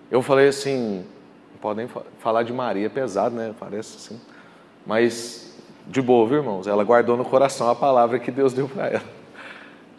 eu 0.10 0.22
falei 0.22 0.48
assim, 0.48 1.06
podem 1.62 1.88
falar 2.20 2.44
de 2.44 2.54
Maria, 2.54 2.86
é 2.86 2.90
pesado, 2.90 3.36
né? 3.36 3.54
Parece 3.60 3.98
assim. 3.98 4.22
Mas 4.86 5.54
de 5.86 6.02
boa, 6.02 6.28
viu, 6.28 6.38
irmãos? 6.38 6.68
Ela 6.68 6.84
guardou 6.84 7.18
no 7.18 7.26
coração 7.26 7.70
a 7.70 7.76
palavra 7.76 8.20
que 8.20 8.32
Deus 8.32 8.54
deu 8.54 8.68
para 8.70 8.88
ela. 8.88 9.18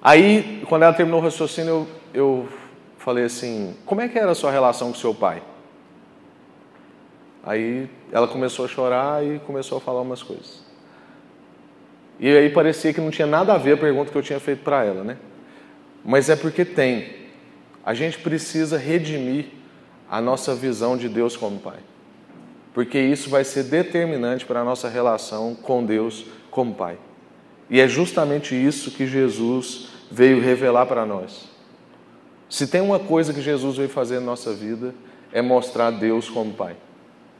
Aí, 0.01 0.63
quando 0.69 0.85
ela 0.85 0.93
terminou 0.93 1.21
o 1.21 1.23
raciocínio, 1.23 1.71
eu, 1.71 1.87
eu 2.15 2.49
falei 2.99 3.25
assim: 3.25 3.75
Como 3.85 4.01
é 4.01 4.09
que 4.09 4.19
era 4.19 4.31
a 4.31 4.35
sua 4.35 4.51
relação 4.51 4.93
com 4.93 4.99
seu 4.99 5.15
pai? 5.15 5.43
Aí 7.43 7.89
ela 8.13 8.29
começou 8.29 8.65
a 8.65 8.69
chorar 8.69 9.25
e 9.25 9.39
começou 9.41 9.79
a 9.79 9.81
falar 9.81 10.01
umas 10.01 10.23
coisas. 10.23 10.63
E 12.21 12.29
aí 12.29 12.51
parecia 12.51 12.93
que 12.93 13.01
não 13.01 13.11
tinha 13.11 13.27
nada 13.27 13.55
a 13.55 13.59
ver 13.59 13.73
a 13.75 13.77
pergunta 13.77 14.11
que 14.11 14.19
eu 14.19 14.23
tinha 14.23 14.41
feito 14.41 14.63
para 14.63 14.85
ela, 14.85 15.05
né? 15.05 15.17
Mas 16.05 16.29
é 16.29 16.37
porque 16.37 16.65
tem. 16.65 17.17
A 17.85 17.95
gente 17.95 18.19
precisa 18.19 18.77
redimir 18.77 19.47
a 20.11 20.21
nossa 20.21 20.55
visão 20.55 20.97
de 20.97 21.09
Deus 21.09 21.37
como 21.37 21.59
Pai 21.59 21.79
porque 22.79 22.97
isso 22.97 23.29
vai 23.29 23.43
ser 23.43 23.65
determinante 23.65 24.47
para 24.47 24.61
a 24.61 24.65
nossa 24.65 24.89
relação 24.89 25.53
com 25.53 25.85
Deus 25.85 26.27
como 26.49 26.73
Pai. 26.73 26.97
E 27.69 27.81
é 27.81 27.89
justamente 27.89 28.55
isso 28.55 28.93
que 28.93 29.05
Jesus 29.05 29.89
veio 30.09 30.41
revelar 30.41 30.87
para 30.87 31.05
nós. 31.05 31.49
Se 32.49 32.69
tem 32.69 32.81
uma 32.81 33.01
coisa 33.01 33.35
que 33.35 33.43
Jesus 33.43 33.77
veio 33.77 33.89
fazer 33.89 34.21
na 34.21 34.27
nossa 34.27 34.55
vida, 34.55 34.95
é 35.33 35.43
mostrar 35.43 35.91
Deus 35.91 36.31
como 36.31 36.53
Pai. 36.53 36.77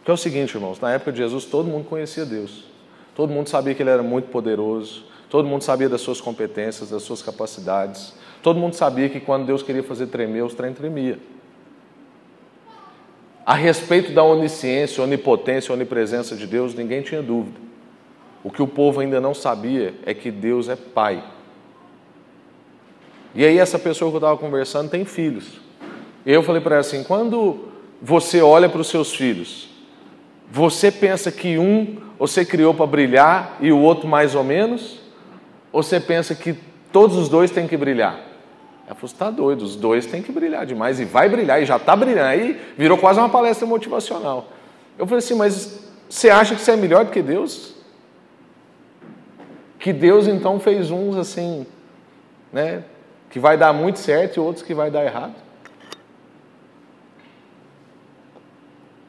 Que 0.05 0.11
é 0.11 0.15
o 0.15 0.17
seguinte, 0.17 0.57
irmãos, 0.57 0.81
na 0.81 0.93
época 0.93 1.13
de 1.13 1.19
Jesus 1.19 1.45
todo 1.45 1.69
mundo 1.69 1.85
conhecia 1.85 2.27
Deus. 2.27 2.65
Todo 3.15 3.33
mundo 3.33 3.49
sabia 3.49 3.77
que 3.77 3.83
ele 3.83 3.91
era 3.91 4.03
muito 4.03 4.31
poderoso, 4.31 5.05
todo 5.31 5.47
mundo 5.47 5.63
sabia 5.63 5.89
das 5.89 6.01
suas 6.01 6.21
competências, 6.21 6.91
das 6.91 7.05
suas 7.05 7.23
capacidades. 7.23 8.13
Todo 8.43 8.59
mundo 8.59 8.75
sabia 8.75 9.09
que 9.09 9.21
quando 9.21 9.47
Deus 9.47 9.63
queria 9.63 9.85
fazer 9.85 10.09
tremer, 10.09 10.43
os 10.43 10.55
trem 10.55 10.75
tremia. 10.75 11.17
A 13.49 13.55
respeito 13.55 14.13
da 14.13 14.23
onisciência, 14.23 15.03
onipotência, 15.03 15.73
onipresença 15.73 16.37
de 16.37 16.47
Deus, 16.47 16.75
ninguém 16.75 17.01
tinha 17.01 17.23
dúvida. 17.23 17.59
O 18.45 18.51
que 18.51 18.61
o 18.61 18.67
povo 18.67 19.01
ainda 19.01 19.23
não 19.23 19.33
sabia 19.33 19.95
é 20.05 20.13
que 20.13 20.31
Deus 20.31 20.69
é 20.69 20.77
Pai. 20.77 21.25
E 23.35 23.43
aí 23.47 23.57
essa 23.57 23.79
pessoa 23.79 24.11
que 24.11 24.17
eu 24.17 24.19
estava 24.19 24.37
conversando 24.37 24.91
tem 24.91 25.07
filhos. 25.07 25.63
Eu 26.27 26.43
falei 26.43 26.61
para 26.61 26.75
ela 26.75 26.81
assim, 26.83 27.03
quando 27.03 27.71
você 28.03 28.43
olha 28.43 28.69
para 28.69 28.83
os 28.83 28.89
seus 28.89 29.15
filhos, 29.15 29.71
você 30.51 30.93
pensa 30.93 31.33
que 31.33 31.57
um 31.57 31.97
você 32.19 32.45
criou 32.45 32.75
para 32.75 32.85
brilhar 32.87 33.57
e 33.63 33.73
o 33.73 33.79
outro 33.79 34.07
mais 34.07 34.35
ou 34.35 34.45
menos? 34.45 35.01
Ou 35.73 35.83
você 35.83 35.99
pensa 35.99 36.35
que 36.35 36.55
todos 36.93 37.17
os 37.17 37.31
dois 37.31 37.51
têm 37.51 37.67
que 37.67 37.79
brilhar? 37.79 38.28
Ela 38.89 38.95
falou: 38.95 39.13
está 39.13 39.31
doido, 39.31 39.63
os 39.63 39.77
dois 39.77 40.07
têm 40.07 40.23
que 40.23 40.33
brilhar 40.33 40.65
demais, 40.65 40.99
e 40.99 41.05
vai 41.05 41.29
brilhar, 41.29 41.63
e 41.63 41.67
já 41.67 41.77
está 41.77 41.95
brilhando. 41.95 42.29
Aí 42.29 42.59
virou 42.77 42.97
quase 42.97 43.21
uma 43.21 43.29
palestra 43.29 43.67
motivacional. 43.67 44.49
Eu 44.97 45.07
falei 45.07 45.19
assim: 45.19 45.35
mas 45.35 45.91
você 46.09 46.31
acha 46.31 46.55
que 46.55 46.63
você 46.63 46.73
é 46.73 46.77
melhor 46.77 47.05
do 47.05 47.11
que 47.11 47.21
Deus? 47.21 47.75
Que 49.79 49.93
Deus 49.93 50.27
então 50.27 50.59
fez 50.59 50.91
uns 50.91 51.17
assim, 51.17 51.67
né, 52.51 52.83
que 53.31 53.39
vai 53.39 53.59
dar 53.59 53.75
muito 53.75 53.99
certo 53.99 54.39
e 54.39 54.41
outros 54.41 54.65
que 54.65 54.73
vai 54.73 54.91
dar 54.91 55.05
errado? 55.05 55.35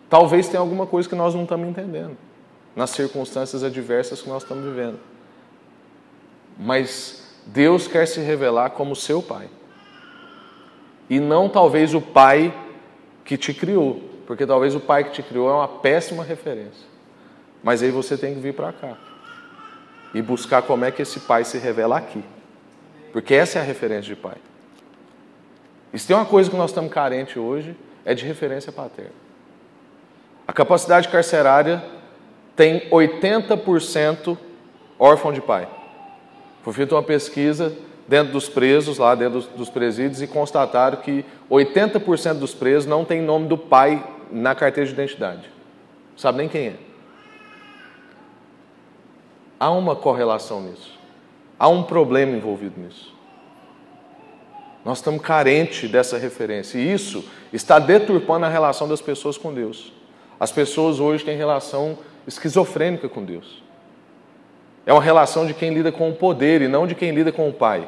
Talvez 0.09 0.49
tenha 0.49 0.59
alguma 0.59 0.85
coisa 0.85 1.07
que 1.07 1.15
nós 1.15 1.33
não 1.33 1.43
estamos 1.43 1.67
entendendo, 1.67 2.17
nas 2.75 2.89
circunstâncias 2.89 3.63
adversas 3.63 4.21
que 4.21 4.27
nós 4.27 4.43
estamos 4.43 4.65
vivendo. 4.65 4.99
Mas 6.59 7.23
Deus 7.45 7.87
quer 7.87 8.05
se 8.05 8.19
revelar 8.19 8.71
como 8.71 8.95
seu 8.95 9.21
Pai 9.21 9.47
e 11.09 11.19
não 11.19 11.49
talvez 11.49 11.93
o 11.93 12.01
pai 12.01 12.53
que 13.25 13.37
te 13.37 13.53
criou, 13.53 14.01
porque 14.27 14.45
talvez 14.45 14.75
o 14.75 14.79
pai 14.79 15.03
que 15.03 15.11
te 15.11 15.23
criou 15.23 15.49
é 15.49 15.53
uma 15.53 15.67
péssima 15.67 16.23
referência. 16.23 16.87
Mas 17.63 17.81
aí 17.81 17.89
você 17.89 18.17
tem 18.17 18.35
que 18.35 18.39
vir 18.39 18.53
para 18.53 18.71
cá 18.71 18.97
e 20.13 20.21
buscar 20.21 20.61
como 20.61 20.85
é 20.85 20.91
que 20.91 21.01
esse 21.01 21.21
pai 21.21 21.43
se 21.43 21.57
revela 21.57 21.97
aqui, 21.97 22.23
porque 23.11 23.33
essa 23.33 23.59
é 23.59 23.61
a 23.61 23.65
referência 23.65 24.13
de 24.13 24.15
pai. 24.15 24.37
E 25.91 25.97
se 25.97 26.05
tem 26.07 26.15
uma 26.15 26.25
coisa 26.25 26.49
que 26.49 26.55
nós 26.55 26.69
estamos 26.69 26.91
carentes 26.91 27.37
hoje, 27.37 27.75
é 28.05 28.13
de 28.13 28.25
referência 28.25 28.71
paterna. 28.71 29.11
A 30.47 30.53
capacidade 30.53 31.07
carcerária 31.09 31.83
tem 32.55 32.89
80% 32.89 34.37
órfão 34.97 35.31
de 35.31 35.41
pai. 35.41 35.67
Foi 36.63 36.73
feita 36.73 36.95
uma 36.95 37.03
pesquisa 37.03 37.75
dentro 38.09 38.33
dos 38.33 38.49
presos, 38.49 38.97
lá 38.97 39.13
dentro 39.13 39.41
dos 39.55 39.69
presídios, 39.69 40.19
e 40.19 40.25
constataram 40.25 40.97
que 40.97 41.23
80% 41.49 42.39
dos 42.39 42.55
presos 42.55 42.87
não 42.87 43.05
tem 43.05 43.21
nome 43.21 43.47
do 43.47 43.55
pai 43.55 44.03
na 44.31 44.55
carteira 44.55 44.87
de 44.87 44.93
identidade. 44.93 45.43
Sabe 46.17 46.39
nem 46.39 46.49
quem 46.49 46.67
é. 46.69 46.73
Há 49.59 49.69
uma 49.69 49.95
correlação 49.95 50.59
nisso. 50.59 50.97
Há 51.59 51.67
um 51.67 51.83
problema 51.83 52.35
envolvido 52.35 52.81
nisso. 52.81 53.13
Nós 54.83 54.97
estamos 54.97 55.21
carentes 55.21 55.87
dessa 55.91 56.17
referência. 56.17 56.79
E 56.79 56.91
isso 56.91 57.23
está 57.53 57.77
deturpando 57.77 58.47
a 58.47 58.49
relação 58.49 58.87
das 58.87 59.01
pessoas 59.01 59.37
com 59.37 59.53
Deus. 59.53 59.93
As 60.39 60.51
pessoas 60.51 60.99
hoje 60.99 61.23
têm 61.23 61.37
relação 61.37 61.95
esquizofrênica 62.25 63.07
com 63.07 63.23
Deus. 63.23 63.61
É 64.83 64.91
uma 64.91 65.03
relação 65.03 65.45
de 65.45 65.53
quem 65.53 65.71
lida 65.71 65.91
com 65.91 66.09
o 66.09 66.15
poder 66.15 66.63
e 66.63 66.67
não 66.67 66.87
de 66.87 66.95
quem 66.95 67.11
lida 67.11 67.31
com 67.31 67.47
o 67.47 67.53
Pai 67.53 67.87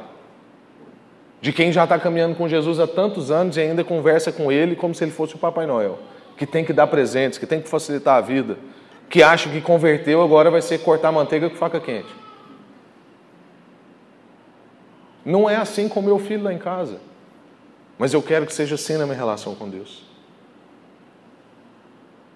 de 1.41 1.51
quem 1.51 1.71
já 1.71 1.83
está 1.83 1.97
caminhando 1.97 2.35
com 2.35 2.47
Jesus 2.47 2.79
há 2.79 2.85
tantos 2.85 3.31
anos 3.31 3.57
e 3.57 3.61
ainda 3.61 3.83
conversa 3.83 4.31
com 4.31 4.51
ele 4.51 4.75
como 4.75 4.93
se 4.93 5.03
ele 5.03 5.11
fosse 5.11 5.33
o 5.35 5.39
Papai 5.39 5.65
Noel, 5.65 5.97
que 6.37 6.45
tem 6.45 6.63
que 6.63 6.71
dar 6.71 6.85
presentes, 6.85 7.39
que 7.39 7.47
tem 7.47 7.59
que 7.59 7.67
facilitar 7.67 8.17
a 8.17 8.21
vida, 8.21 8.57
que 9.09 9.23
acha 9.23 9.49
que 9.49 9.59
converteu 9.59 10.21
agora 10.21 10.51
vai 10.51 10.61
ser 10.61 10.77
cortar 10.77 11.11
manteiga 11.11 11.49
com 11.49 11.55
faca 11.55 11.79
quente. 11.79 12.21
Não 15.25 15.49
é 15.49 15.55
assim 15.55 15.89
com 15.89 16.01
meu 16.01 16.19
filho 16.19 16.43
lá 16.43 16.53
em 16.53 16.59
casa, 16.59 16.99
mas 17.97 18.13
eu 18.13 18.21
quero 18.21 18.45
que 18.45 18.53
seja 18.53 18.75
assim 18.75 18.97
na 18.97 19.05
minha 19.05 19.17
relação 19.17 19.55
com 19.55 19.67
Deus. 19.67 20.03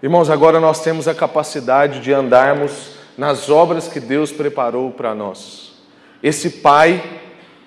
Irmãos, 0.02 0.30
agora 0.30 0.60
nós 0.60 0.84
temos 0.84 1.08
a 1.08 1.16
capacidade 1.16 2.00
de 2.00 2.12
andarmos 2.12 2.96
nas 3.18 3.50
obras 3.50 3.88
que 3.88 4.00
Deus 4.00 4.32
preparou 4.32 4.92
para 4.92 5.16
nós. 5.16 5.74
Esse 6.22 6.50
Pai 6.50 7.22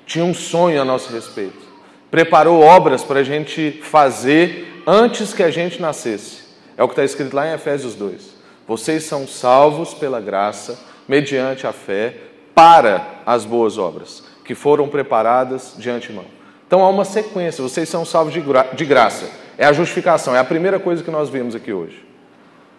tinha 0.09 0.25
um 0.25 0.33
sonho 0.33 0.81
a 0.81 0.85
nosso 0.87 1.13
respeito. 1.13 1.69
Preparou 2.11 2.63
obras 2.63 3.05
para 3.05 3.21
a 3.21 3.23
gente 3.23 3.79
fazer 3.83 4.83
antes 4.87 5.35
que 5.35 5.43
a 5.43 5.51
gente 5.51 5.81
nascesse. 5.81 6.45
É 6.79 6.83
o 6.83 6.89
que 6.89 6.93
está 6.93 7.05
escrito 7.05 7.37
lá 7.37 7.47
em 7.47 7.53
Efésios 7.53 7.95
2. 7.95 8.39
Vocês 8.67 9.05
são 9.05 9.29
salvos 9.29 9.93
pela 9.93 10.19
graça, 10.19 10.79
mediante 11.07 11.67
a 11.67 11.73
fé, 11.75 12.17
para 12.55 13.21
as 13.27 13.45
boas 13.45 13.77
obras, 13.77 14.25
que 14.47 14.55
foram 14.55 14.89
preparadas 14.89 15.75
de 15.77 15.91
antemão. 15.91 16.25
Então 16.67 16.83
há 16.83 16.89
uma 16.89 17.05
sequência, 17.05 17.63
vocês 17.63 17.89
são 17.89 18.05
salvos 18.07 18.33
de, 18.33 18.41
gra 18.41 18.63
de 18.73 18.87
graça. 18.87 19.31
É 19.59 19.67
a 19.67 19.73
justificação, 19.75 20.35
é 20.35 20.39
a 20.39 20.45
primeira 20.45 20.81
coisa 20.81 21.03
que 21.03 21.11
nós 21.11 21.29
vimos 21.29 21.55
aqui 21.55 21.73
hoje. 21.73 22.03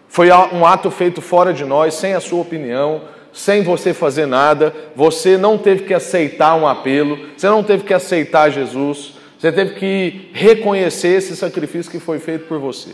Foi 0.08 0.28
um 0.52 0.66
ato 0.66 0.90
feito 0.90 1.22
fora 1.22 1.52
de 1.52 1.64
nós, 1.64 1.94
sem 1.94 2.12
a 2.12 2.20
sua 2.20 2.40
opinião, 2.40 3.02
sem 3.32 3.62
você 3.62 3.94
fazer 3.94 4.26
nada, 4.26 4.74
você 4.94 5.36
não 5.36 5.56
teve 5.56 5.84
que 5.84 5.94
aceitar 5.94 6.54
um 6.56 6.66
apelo, 6.66 7.18
você 7.36 7.48
não 7.48 7.62
teve 7.62 7.84
que 7.84 7.94
aceitar 7.94 8.50
Jesus, 8.50 9.14
você 9.38 9.52
teve 9.52 9.74
que 9.74 10.30
reconhecer 10.32 11.16
esse 11.16 11.36
sacrifício 11.36 11.90
que 11.90 11.98
foi 11.98 12.18
feito 12.18 12.46
por 12.46 12.58
você. 12.58 12.90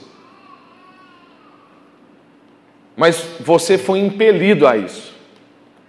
Mas 2.96 3.22
você 3.40 3.76
foi 3.76 3.98
impelido 3.98 4.66
a 4.66 4.76
isso. 4.76 5.14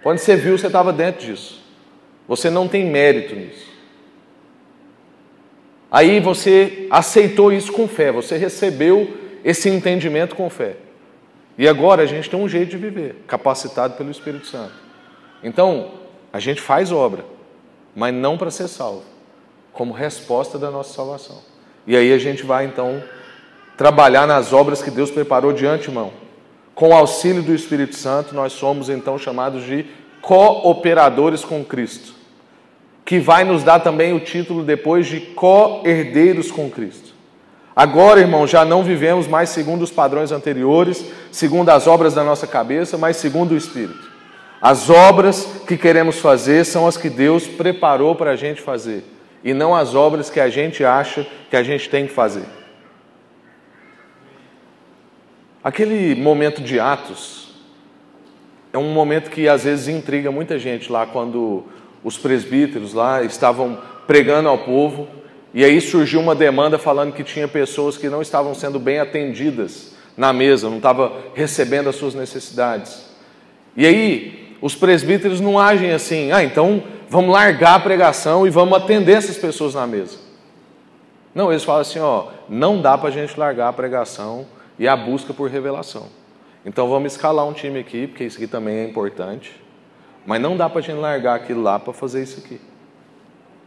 Quando 0.02 0.18
você 0.18 0.36
viu, 0.36 0.58
você 0.58 0.66
estava 0.66 0.92
dentro 0.92 1.26
disso. 1.26 1.62
Você 2.26 2.50
não 2.50 2.68
tem 2.68 2.84
mérito 2.84 3.34
nisso. 3.34 3.68
Aí 5.90 6.20
você 6.20 6.86
aceitou 6.90 7.50
isso 7.50 7.72
com 7.72 7.88
fé, 7.88 8.12
você 8.12 8.36
recebeu 8.36 9.16
esse 9.42 9.70
entendimento 9.70 10.36
com 10.36 10.50
fé. 10.50 10.76
E 11.58 11.66
agora 11.66 12.02
a 12.02 12.06
gente 12.06 12.30
tem 12.30 12.38
um 12.38 12.48
jeito 12.48 12.70
de 12.70 12.76
viver, 12.76 13.24
capacitado 13.26 13.94
pelo 13.94 14.12
Espírito 14.12 14.46
Santo. 14.46 14.72
Então, 15.42 15.90
a 16.32 16.38
gente 16.38 16.60
faz 16.60 16.92
obra, 16.92 17.24
mas 17.96 18.14
não 18.14 18.38
para 18.38 18.48
ser 18.48 18.68
salvo, 18.68 19.02
como 19.72 19.92
resposta 19.92 20.56
da 20.56 20.70
nossa 20.70 20.94
salvação. 20.94 21.42
E 21.84 21.96
aí 21.96 22.12
a 22.12 22.18
gente 22.18 22.44
vai 22.44 22.64
então 22.64 23.02
trabalhar 23.76 24.24
nas 24.24 24.52
obras 24.52 24.80
que 24.80 24.90
Deus 24.90 25.10
preparou 25.10 25.52
de 25.52 25.66
antemão. 25.66 26.12
Com 26.76 26.90
o 26.90 26.94
auxílio 26.94 27.42
do 27.42 27.52
Espírito 27.52 27.96
Santo, 27.96 28.36
nós 28.36 28.52
somos 28.52 28.88
então 28.88 29.18
chamados 29.18 29.64
de 29.64 29.84
cooperadores 30.22 31.44
com 31.44 31.64
Cristo, 31.64 32.14
que 33.04 33.18
vai 33.18 33.42
nos 33.42 33.64
dar 33.64 33.80
também 33.80 34.12
o 34.12 34.20
título 34.20 34.62
depois 34.62 35.08
de 35.08 35.20
co-herdeiros 35.20 36.52
com 36.52 36.70
Cristo. 36.70 37.17
Agora, 37.78 38.18
irmão, 38.18 38.44
já 38.44 38.64
não 38.64 38.82
vivemos 38.82 39.28
mais 39.28 39.50
segundo 39.50 39.82
os 39.82 39.92
padrões 39.92 40.32
anteriores, 40.32 41.12
segundo 41.30 41.68
as 41.68 41.86
obras 41.86 42.12
da 42.12 42.24
nossa 42.24 42.44
cabeça, 42.44 42.98
mas 42.98 43.18
segundo 43.18 43.52
o 43.52 43.56
Espírito. 43.56 44.10
As 44.60 44.90
obras 44.90 45.62
que 45.64 45.76
queremos 45.76 46.18
fazer 46.18 46.66
são 46.66 46.88
as 46.88 46.96
que 46.96 47.08
Deus 47.08 47.46
preparou 47.46 48.16
para 48.16 48.32
a 48.32 48.34
gente 48.36 48.60
fazer, 48.60 49.04
e 49.44 49.54
não 49.54 49.76
as 49.76 49.94
obras 49.94 50.28
que 50.28 50.40
a 50.40 50.48
gente 50.48 50.84
acha 50.84 51.24
que 51.48 51.54
a 51.54 51.62
gente 51.62 51.88
tem 51.88 52.08
que 52.08 52.12
fazer. 52.12 52.46
Aquele 55.62 56.20
momento 56.20 56.60
de 56.60 56.80
Atos 56.80 57.54
é 58.72 58.78
um 58.78 58.92
momento 58.92 59.30
que 59.30 59.48
às 59.48 59.62
vezes 59.62 59.86
intriga 59.86 60.32
muita 60.32 60.58
gente 60.58 60.90
lá 60.90 61.06
quando 61.06 61.62
os 62.02 62.18
presbíteros 62.18 62.92
lá 62.92 63.22
estavam 63.22 63.78
pregando 64.04 64.48
ao 64.48 64.58
povo 64.58 65.06
e 65.52 65.64
aí 65.64 65.80
surgiu 65.80 66.20
uma 66.20 66.34
demanda 66.34 66.78
falando 66.78 67.12
que 67.12 67.24
tinha 67.24 67.48
pessoas 67.48 67.96
que 67.96 68.08
não 68.08 68.20
estavam 68.20 68.54
sendo 68.54 68.78
bem 68.78 68.98
atendidas 68.98 69.94
na 70.16 70.32
mesa, 70.32 70.68
não 70.68 70.76
estavam 70.76 71.12
recebendo 71.34 71.88
as 71.88 71.96
suas 71.96 72.14
necessidades. 72.14 73.06
E 73.76 73.86
aí 73.86 74.56
os 74.60 74.74
presbíteros 74.74 75.40
não 75.40 75.58
agem 75.58 75.92
assim, 75.92 76.32
ah, 76.32 76.42
então 76.42 76.82
vamos 77.08 77.32
largar 77.32 77.76
a 77.76 77.80
pregação 77.80 78.46
e 78.46 78.50
vamos 78.50 78.76
atender 78.76 79.12
essas 79.12 79.38
pessoas 79.38 79.74
na 79.74 79.86
mesa. 79.86 80.18
Não, 81.34 81.50
eles 81.50 81.64
falam 81.64 81.82
assim, 81.82 82.00
ó, 82.00 82.26
não 82.48 82.80
dá 82.82 82.98
para 82.98 83.08
a 83.08 83.12
gente 83.12 83.38
largar 83.38 83.68
a 83.68 83.72
pregação 83.72 84.46
e 84.78 84.88
a 84.88 84.96
busca 84.96 85.32
por 85.32 85.48
revelação. 85.48 86.06
Então 86.64 86.88
vamos 86.88 87.12
escalar 87.12 87.46
um 87.46 87.52
time 87.52 87.78
aqui, 87.78 88.06
porque 88.06 88.24
isso 88.24 88.36
aqui 88.36 88.46
também 88.46 88.78
é 88.78 88.84
importante. 88.84 89.54
Mas 90.26 90.40
não 90.40 90.56
dá 90.56 90.68
para 90.68 90.80
a 90.80 90.82
gente 90.82 90.98
largar 90.98 91.36
aquilo 91.36 91.62
lá 91.62 91.78
para 91.78 91.92
fazer 91.92 92.22
isso 92.22 92.40
aqui. 92.44 92.60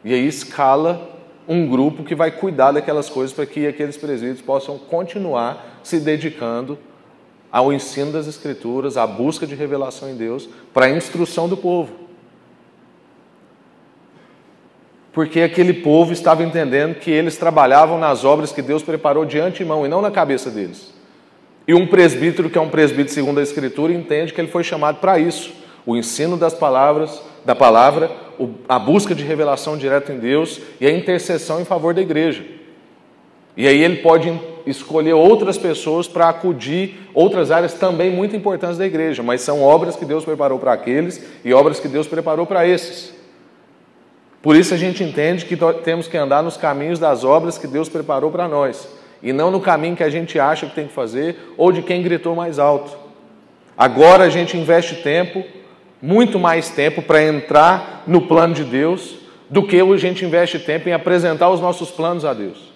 E 0.03 0.13
aí 0.13 0.27
escala 0.27 1.20
um 1.47 1.67
grupo 1.67 2.03
que 2.03 2.15
vai 2.15 2.31
cuidar 2.31 2.71
daquelas 2.71 3.09
coisas 3.09 3.33
para 3.33 3.45
que 3.45 3.67
aqueles 3.67 3.97
presídios 3.97 4.41
possam 4.41 4.77
continuar 4.77 5.79
se 5.83 5.99
dedicando 5.99 6.77
ao 7.51 7.73
ensino 7.73 8.11
das 8.11 8.27
Escrituras, 8.27 8.95
à 8.95 9.05
busca 9.05 9.45
de 9.45 9.55
revelação 9.55 10.09
em 10.09 10.15
Deus, 10.15 10.47
para 10.73 10.85
a 10.85 10.89
instrução 10.89 11.49
do 11.49 11.57
povo. 11.57 11.91
Porque 15.11 15.41
aquele 15.41 15.73
povo 15.73 16.13
estava 16.13 16.43
entendendo 16.43 16.95
que 16.95 17.11
eles 17.11 17.35
trabalhavam 17.35 17.99
nas 17.99 18.23
obras 18.23 18.53
que 18.53 18.61
Deus 18.61 18.81
preparou 18.81 19.25
de 19.25 19.37
antemão 19.39 19.85
e 19.85 19.89
não 19.89 20.01
na 20.01 20.09
cabeça 20.09 20.49
deles. 20.49 20.93
E 21.67 21.73
um 21.73 21.85
presbítero, 21.85 22.49
que 22.49 22.57
é 22.57 22.61
um 22.61 22.69
presbítero 22.69 23.13
segundo 23.13 23.39
a 23.39 23.43
Escritura, 23.43 23.91
entende 23.91 24.33
que 24.33 24.39
ele 24.39 24.47
foi 24.47 24.63
chamado 24.63 24.99
para 24.99 25.19
isso 25.19 25.51
o 25.85 25.97
ensino 25.97 26.37
das 26.37 26.53
palavras, 26.53 27.21
da 27.43 27.55
palavra, 27.55 28.09
a 28.67 28.79
busca 28.79 29.13
de 29.13 29.23
revelação 29.23 29.77
direta 29.77 30.11
em 30.11 30.19
Deus 30.19 30.59
e 30.79 30.87
a 30.87 30.91
intercessão 30.91 31.61
em 31.61 31.65
favor 31.65 31.93
da 31.93 32.01
igreja. 32.01 32.43
E 33.55 33.67
aí 33.67 33.83
ele 33.83 33.97
pode 33.97 34.31
escolher 34.65 35.13
outras 35.13 35.57
pessoas 35.57 36.07
para 36.07 36.29
acudir 36.29 36.95
outras 37.13 37.51
áreas 37.51 37.73
também 37.73 38.09
muito 38.09 38.35
importantes 38.35 38.77
da 38.77 38.85
igreja, 38.85 39.21
mas 39.21 39.41
são 39.41 39.61
obras 39.61 39.95
que 39.95 40.05
Deus 40.05 40.23
preparou 40.23 40.57
para 40.57 40.73
aqueles 40.73 41.21
e 41.43 41.53
obras 41.53 41.79
que 41.79 41.87
Deus 41.87 42.07
preparou 42.07 42.45
para 42.45 42.65
esses. 42.65 43.13
Por 44.41 44.55
isso 44.55 44.73
a 44.73 44.77
gente 44.77 45.03
entende 45.03 45.45
que 45.45 45.57
temos 45.83 46.07
que 46.07 46.17
andar 46.17 46.41
nos 46.41 46.57
caminhos 46.57 46.97
das 46.97 47.23
obras 47.23 47.57
que 47.57 47.67
Deus 47.67 47.89
preparou 47.89 48.31
para 48.31 48.47
nós, 48.47 48.87
e 49.21 49.31
não 49.31 49.51
no 49.51 49.59
caminho 49.59 49.95
que 49.95 50.03
a 50.03 50.09
gente 50.09 50.39
acha 50.39 50.65
que 50.65 50.73
tem 50.73 50.87
que 50.87 50.93
fazer 50.93 51.53
ou 51.57 51.71
de 51.71 51.81
quem 51.81 52.01
gritou 52.01 52.35
mais 52.35 52.57
alto. 52.57 52.97
Agora 53.77 54.23
a 54.23 54.29
gente 54.29 54.57
investe 54.57 54.95
tempo 54.95 55.43
muito 56.01 56.39
mais 56.39 56.69
tempo 56.69 57.01
para 57.01 57.23
entrar 57.23 58.03
no 58.07 58.21
plano 58.21 58.53
de 58.53 58.63
Deus 58.63 59.15
do 59.49 59.61
que 59.61 59.79
a 59.79 59.97
gente 59.97 60.25
investe 60.25 60.57
tempo 60.59 60.89
em 60.89 60.93
apresentar 60.93 61.49
os 61.49 61.59
nossos 61.59 61.91
planos 61.91 62.25
a 62.25 62.33
Deus. 62.33 62.71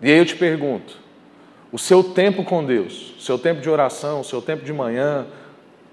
E 0.00 0.10
aí 0.10 0.18
eu 0.18 0.26
te 0.26 0.34
pergunto: 0.34 0.96
o 1.70 1.78
seu 1.78 2.02
tempo 2.02 2.42
com 2.42 2.64
Deus, 2.64 3.14
o 3.18 3.22
seu 3.22 3.38
tempo 3.38 3.60
de 3.60 3.70
oração, 3.70 4.20
o 4.20 4.24
seu 4.24 4.42
tempo 4.42 4.64
de 4.64 4.72
manhã, 4.72 5.26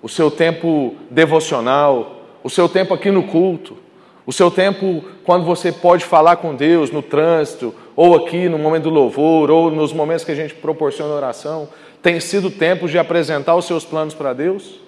o 0.01 0.09
seu 0.09 0.31
tempo 0.31 0.95
devocional, 1.11 2.23
o 2.43 2.49
seu 2.49 2.67
tempo 2.67 2.93
aqui 2.93 3.11
no 3.11 3.23
culto, 3.23 3.77
o 4.25 4.31
seu 4.31 4.49
tempo 4.49 5.03
quando 5.23 5.45
você 5.45 5.71
pode 5.71 6.05
falar 6.05 6.37
com 6.37 6.55
Deus 6.55 6.89
no 6.89 7.01
trânsito, 7.01 7.75
ou 7.95 8.15
aqui 8.15 8.49
no 8.49 8.57
momento 8.57 8.83
do 8.83 8.89
louvor, 8.89 9.51
ou 9.51 9.69
nos 9.69 9.93
momentos 9.93 10.23
que 10.23 10.31
a 10.31 10.35
gente 10.35 10.55
proporciona 10.55 11.13
oração, 11.13 11.67
tem 12.01 12.19
sido 12.19 12.49
tempo 12.49 12.87
de 12.87 12.97
apresentar 12.97 13.55
os 13.55 13.65
seus 13.65 13.83
planos 13.83 14.13
para 14.13 14.33
Deus? 14.33 14.79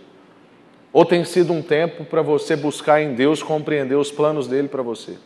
Ou 0.94 1.06
tem 1.06 1.24
sido 1.24 1.54
um 1.54 1.62
tempo 1.62 2.04
para 2.04 2.22
você 2.22 2.56
buscar 2.56 3.02
em 3.02 3.14
Deus 3.14 3.42
compreender 3.42 3.96
os 3.96 4.12
planos 4.12 4.48
dele 4.48 4.68
para 4.68 4.84
você? 4.84 5.18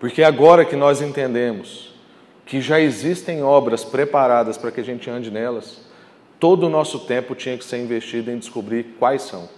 Porque 0.00 0.22
agora 0.22 0.64
que 0.64 0.74
nós 0.74 1.00
entendemos 1.00 1.94
que 2.46 2.60
já 2.60 2.80
existem 2.80 3.42
obras 3.42 3.84
preparadas 3.84 4.58
para 4.58 4.72
que 4.72 4.80
a 4.80 4.84
gente 4.84 5.08
ande 5.08 5.30
nelas, 5.30 5.82
todo 6.40 6.66
o 6.66 6.68
nosso 6.68 7.00
tempo 7.00 7.34
tinha 7.34 7.56
que 7.56 7.64
ser 7.64 7.78
investido 7.78 8.30
em 8.30 8.38
descobrir 8.38 8.96
quais 8.98 9.22
são. 9.22 9.48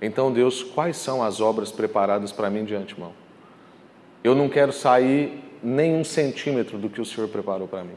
Então, 0.00 0.32
Deus, 0.32 0.62
quais 0.62 0.96
são 0.96 1.22
as 1.22 1.40
obras 1.40 1.72
preparadas 1.72 2.30
para 2.30 2.50
mim 2.50 2.64
de 2.64 2.74
antemão? 2.74 3.12
Eu 4.22 4.34
não 4.34 4.48
quero 4.48 4.72
sair 4.72 5.42
nem 5.62 5.94
um 5.94 6.04
centímetro 6.04 6.78
do 6.78 6.88
que 6.88 7.00
o 7.00 7.04
Senhor 7.04 7.28
preparou 7.28 7.66
para 7.66 7.82
mim. 7.82 7.96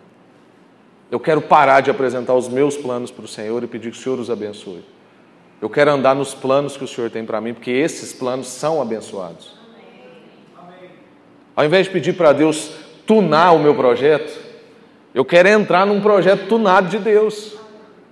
Eu 1.11 1.19
quero 1.19 1.41
parar 1.41 1.81
de 1.81 1.89
apresentar 1.89 2.35
os 2.35 2.47
meus 2.47 2.77
planos 2.77 3.09
para 3.09 3.25
o 3.25 3.27
Senhor 3.27 3.63
e 3.63 3.67
pedir 3.67 3.91
que 3.91 3.97
o 3.97 4.01
Senhor 4.01 4.19
os 4.19 4.29
abençoe. 4.29 4.83
Eu 5.61 5.69
quero 5.69 5.91
andar 5.91 6.15
nos 6.15 6.33
planos 6.33 6.77
que 6.77 6.83
o 6.83 6.87
Senhor 6.87 7.09
tem 7.09 7.25
para 7.25 7.41
mim, 7.41 7.53
porque 7.53 7.71
esses 7.71 8.13
planos 8.13 8.47
são 8.47 8.81
abençoados. 8.81 9.57
Ao 11.55 11.65
invés 11.65 11.87
de 11.87 11.91
pedir 11.91 12.13
para 12.13 12.31
Deus 12.31 12.71
tunar 13.05 13.51
o 13.51 13.59
meu 13.59 13.75
projeto, 13.75 14.39
eu 15.13 15.25
quero 15.25 15.49
entrar 15.49 15.85
num 15.85 15.99
projeto 15.99 16.47
tunado 16.47 16.87
de 16.87 16.99
Deus. 16.99 17.57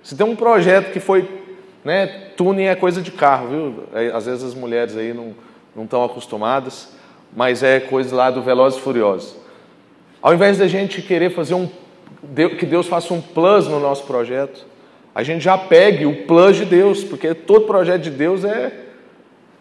Se 0.02 0.16
tem 0.16 0.26
um 0.26 0.36
projeto 0.36 0.92
que 0.92 1.00
foi, 1.00 1.30
né, 1.86 2.08
tuning 2.36 2.66
é 2.66 2.76
coisa 2.76 3.02
de 3.02 3.12
carro, 3.12 3.48
viu? 3.48 3.84
Às 4.14 4.26
vezes 4.26 4.44
as 4.44 4.54
mulheres 4.54 4.98
aí 4.98 5.14
não, 5.14 5.36
não 5.76 5.84
estão 5.84 6.04
acostumadas, 6.04 6.90
mas 7.34 7.62
é 7.62 7.80
coisa 7.80 8.16
lá 8.16 8.32
do 8.32 8.42
Velozes 8.42 8.80
e 8.80 8.82
Furiosos. 8.82 9.36
Ao 10.22 10.34
invés 10.34 10.58
da 10.58 10.68
gente 10.68 11.02
querer 11.02 11.30
fazer 11.30 11.54
um, 11.54 11.70
que 12.58 12.65
Deus 12.65 12.88
faça 12.88 13.13
um 13.13 13.21
plus 13.21 13.67
no 13.67 13.80
nosso 13.80 14.06
projeto, 14.06 14.65
a 15.13 15.23
gente 15.23 15.43
já 15.43 15.58
pegue 15.58 16.06
o 16.06 16.27
plus 16.27 16.58
de 16.58 16.65
Deus, 16.65 17.03
porque 17.03 17.34
todo 17.34 17.65
projeto 17.65 18.03
de 18.03 18.12
Deus 18.12 18.43
é, 18.43 18.71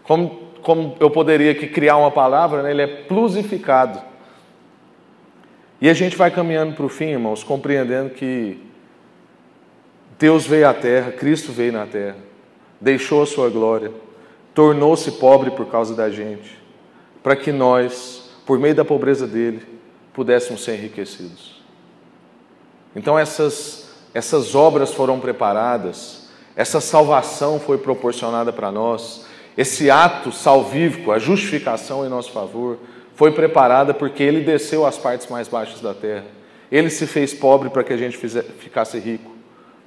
como, 0.03 0.43
como 0.63 0.97
eu 1.01 1.11
poderia 1.11 1.53
aqui 1.53 1.67
criar 1.67 1.97
uma 1.97 2.11
palavra, 2.11 2.63
né? 2.63 2.71
ele 2.71 2.83
é 2.83 2.87
plusificado. 2.87 4.01
E 5.81 5.89
a 5.89 5.95
gente 5.95 6.17
vai 6.17 6.31
caminhando 6.31 6.75
para 6.75 6.87
o 6.87 6.89
fim, 6.89 7.07
irmãos, 7.07 7.43
compreendendo 7.43 8.11
que 8.11 8.59
Deus 10.19 10.47
veio 10.47 10.69
à 10.69 10.75
terra, 10.75 11.13
Cristo 11.13 11.53
veio 11.53 11.73
na 11.73 11.87
terra, 11.87 12.17
deixou 12.81 13.23
a 13.23 13.27
sua 13.27 13.51
glória, 13.51 13.91
tornou-se 14.55 15.13
pobre 15.13 15.51
por 15.51 15.67
causa 15.67 15.95
da 15.95 16.11
gente, 16.11 16.59
para 17.23 17.37
que 17.37 17.53
nós, 17.53 18.31
por 18.47 18.59
meio 18.59 18.75
da 18.75 18.85
pobreza 18.85 19.27
dele, 19.27 19.63
pudéssemos 20.15 20.65
ser 20.65 20.75
enriquecidos. 20.75 21.56
Então 22.97 23.17
essas 23.17 23.87
essas 24.17 24.55
obras 24.55 24.95
foram 24.95 25.21
preparadas, 25.21 26.23
essa 26.57 26.81
salvação 26.81 27.61
foi 27.61 27.77
proporcionada 27.77 28.51
para 28.51 28.73
nós, 28.73 29.27
esse 29.59 29.91
ato 29.91 30.33
salvífico, 30.33 31.13
a 31.13 31.19
justificação 31.19 32.07
em 32.07 32.09
nosso 32.09 32.33
favor, 32.33 32.79
foi 33.15 33.31
preparada 33.33 33.93
porque 33.93 34.23
ele 34.23 34.41
desceu 34.41 34.87
às 34.87 34.97
partes 34.97 35.27
mais 35.29 35.49
baixas 35.49 35.83
da 35.83 35.93
terra. 35.93 36.25
Ele 36.73 36.89
se 36.89 37.07
fez 37.07 37.35
pobre 37.35 37.69
para 37.69 37.85
que 37.85 37.93
a 37.93 37.97
gente 37.99 38.17
ficasse 38.17 38.99
rico, 38.99 39.33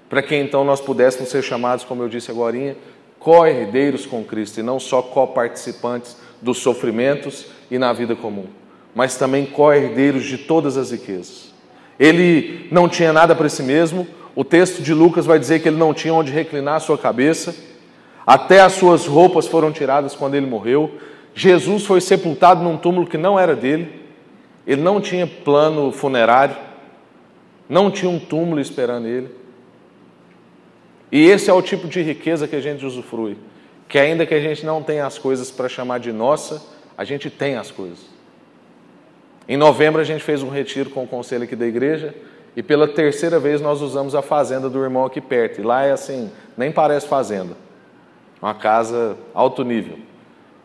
para 0.08 0.22
que 0.22 0.36
então 0.36 0.64
nós 0.64 0.80
pudéssemos 0.80 1.30
ser 1.30 1.42
chamados, 1.42 1.84
como 1.84 2.04
eu 2.04 2.08
disse 2.08 2.30
agora, 2.30 2.78
co-herdeiros 3.20 4.06
com 4.06 4.24
Cristo 4.24 4.60
e 4.60 4.64
não 4.64 4.80
só 4.80 5.02
co-participantes 5.02 6.16
dos 6.40 6.60
sofrimentos 6.60 7.48
e 7.72 7.80
na 7.80 7.92
vida 7.94 8.16
comum, 8.16 8.46
mas 8.94 9.18
também 9.18 9.48
co-herdeiros 9.48 10.26
de 10.26 10.38
todas 10.38 10.78
as 10.78 10.92
riquezas. 10.92 11.49
Ele 12.00 12.68
não 12.72 12.88
tinha 12.88 13.12
nada 13.12 13.36
para 13.36 13.50
si 13.50 13.62
mesmo, 13.62 14.08
o 14.36 14.44
texto 14.46 14.82
de 14.82 14.94
Lucas 14.94 15.26
vai 15.26 15.38
dizer 15.38 15.60
que 15.60 15.68
ele 15.68 15.78
não 15.78 15.94
tinha 15.94 16.14
onde 16.14 16.32
reclinar 16.32 16.76
a 16.76 16.80
sua 16.80 16.98
cabeça, 16.98 17.54
até 18.26 18.62
as 18.62 18.74
suas 18.74 19.06
roupas 19.06 19.48
foram 19.48 19.72
tiradas 19.72 20.16
quando 20.16 20.36
ele 20.36 20.46
morreu. 20.46 20.98
Jesus 21.36 21.86
foi 21.86 22.00
sepultado 22.00 22.64
num 22.64 22.78
túmulo 22.78 23.06
que 23.06 23.18
não 23.18 23.38
era 23.38 23.56
dele, 23.56 24.02
ele 24.66 24.82
não 24.82 25.02
tinha 25.02 25.28
plano 25.28 25.92
funerário, 25.92 26.56
não 27.68 27.92
tinha 27.92 28.10
um 28.10 28.20
túmulo 28.20 28.62
esperando 28.62 29.08
ele. 29.08 29.30
E 31.12 31.26
esse 31.26 31.50
é 31.50 31.54
o 31.54 31.62
tipo 31.62 31.88
de 31.88 32.02
riqueza 32.02 32.48
que 32.48 32.56
a 32.56 32.62
gente 32.62 32.86
usufrui, 32.86 33.36
que 33.88 33.98
ainda 33.98 34.26
que 34.26 34.34
a 34.34 34.40
gente 34.40 34.66
não 34.66 34.82
tenha 34.82 35.06
as 35.06 35.18
coisas 35.18 35.50
para 35.50 35.68
chamar 35.68 36.00
de 36.00 36.14
nossa, 36.14 36.62
a 36.98 37.04
gente 37.04 37.30
tem 37.30 37.56
as 37.56 37.72
coisas. 37.72 38.19
Em 39.50 39.58
novembro 39.58 40.00
a 40.00 40.04
gente 40.04 40.24
fez 40.24 40.44
um 40.44 40.50
retiro 40.50 40.92
com 40.92 41.04
o 41.04 41.08
conselho 41.08 41.44
aqui 41.44 41.56
da 41.56 41.66
igreja 41.66 42.14
e 42.56 42.62
pela 42.62 42.88
terceira 42.88 43.40
vez 43.40 43.60
nós 43.60 43.82
usamos 43.82 44.14
a 44.14 44.22
fazenda 44.22 44.70
do 44.70 44.84
irmão 44.84 45.04
aqui 45.04 45.20
perto. 45.20 45.60
E 45.60 45.64
lá 45.64 45.84
é 45.84 45.92
assim, 45.92 46.32
nem 46.56 46.72
parece 46.72 47.08
fazenda. 47.08 47.58
Uma 48.40 48.54
casa 48.54 49.18
alto 49.34 49.64
nível. 49.64 49.98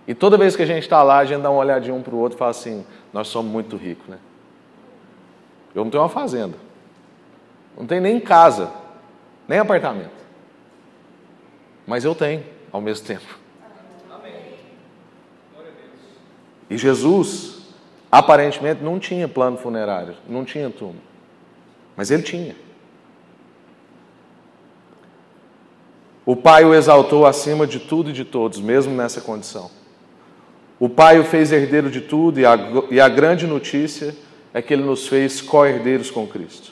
E 0.07 0.15
toda 0.15 0.37
vez 0.37 0.55
que 0.55 0.63
a 0.63 0.67
gente 0.67 0.83
está 0.83 1.03
lá, 1.03 1.21
a 1.21 1.25
gente 1.25 1.41
dá 1.41 1.51
uma 1.51 1.61
olhadinha 1.61 1.95
um 1.95 2.03
para 2.03 2.15
o 2.15 2.19
outro 2.19 2.37
e 2.37 2.39
fala 2.39 2.51
assim: 2.51 2.85
nós 3.11 3.29
somos 3.29 3.51
muito 3.51 3.75
ricos, 3.75 4.07
né? 4.07 4.19
Eu 5.75 5.83
não 5.83 5.91
tenho 5.91 6.03
uma 6.03 6.11
fazenda. 6.11 6.57
Não 7.77 7.87
tenho 7.87 8.03
nem 8.03 8.21
casa, 8.21 8.71
nem 9.49 9.59
apartamento. 9.59 10.11
Mas 11.87 12.05
eu 12.05 12.15
tenho, 12.15 12.45
ao 12.71 12.83
mesmo 12.83 13.07
tempo. 13.07 13.39
E 16.69 16.77
Jesus, 16.77 17.54
aparentemente, 18.19 18.81
não 18.81 19.01
tinha 19.01 19.27
plano 19.27 19.57
funerário, 19.57 20.15
não 20.29 20.45
tinha 20.45 20.71
túmulo. 20.71 21.01
Mas 21.97 22.13
ele 22.13 22.23
tinha. 22.23 22.55
O 26.25 26.37
Pai 26.37 26.65
o 26.65 26.73
exaltou 26.73 27.27
acima 27.27 27.67
de 27.67 27.81
tudo 27.81 28.11
e 28.11 28.13
de 28.13 28.25
todos, 28.25 28.61
mesmo 28.61 28.95
nessa 28.95 29.21
condição. 29.21 29.69
O 30.79 30.89
Pai 30.89 31.19
o 31.19 31.25
fez 31.25 31.51
herdeiro 31.51 31.91
de 31.91 32.03
tudo, 32.03 32.39
e 32.39 32.47
a, 32.47 32.57
e 32.89 33.01
a 33.01 33.09
grande 33.09 33.49
notícia 33.49 34.15
é 34.53 34.63
que 34.63 34.73
ele 34.73 34.85
nos 34.85 35.09
fez 35.09 35.41
co-herdeiros 35.41 36.09
com 36.09 36.25
Cristo. 36.25 36.71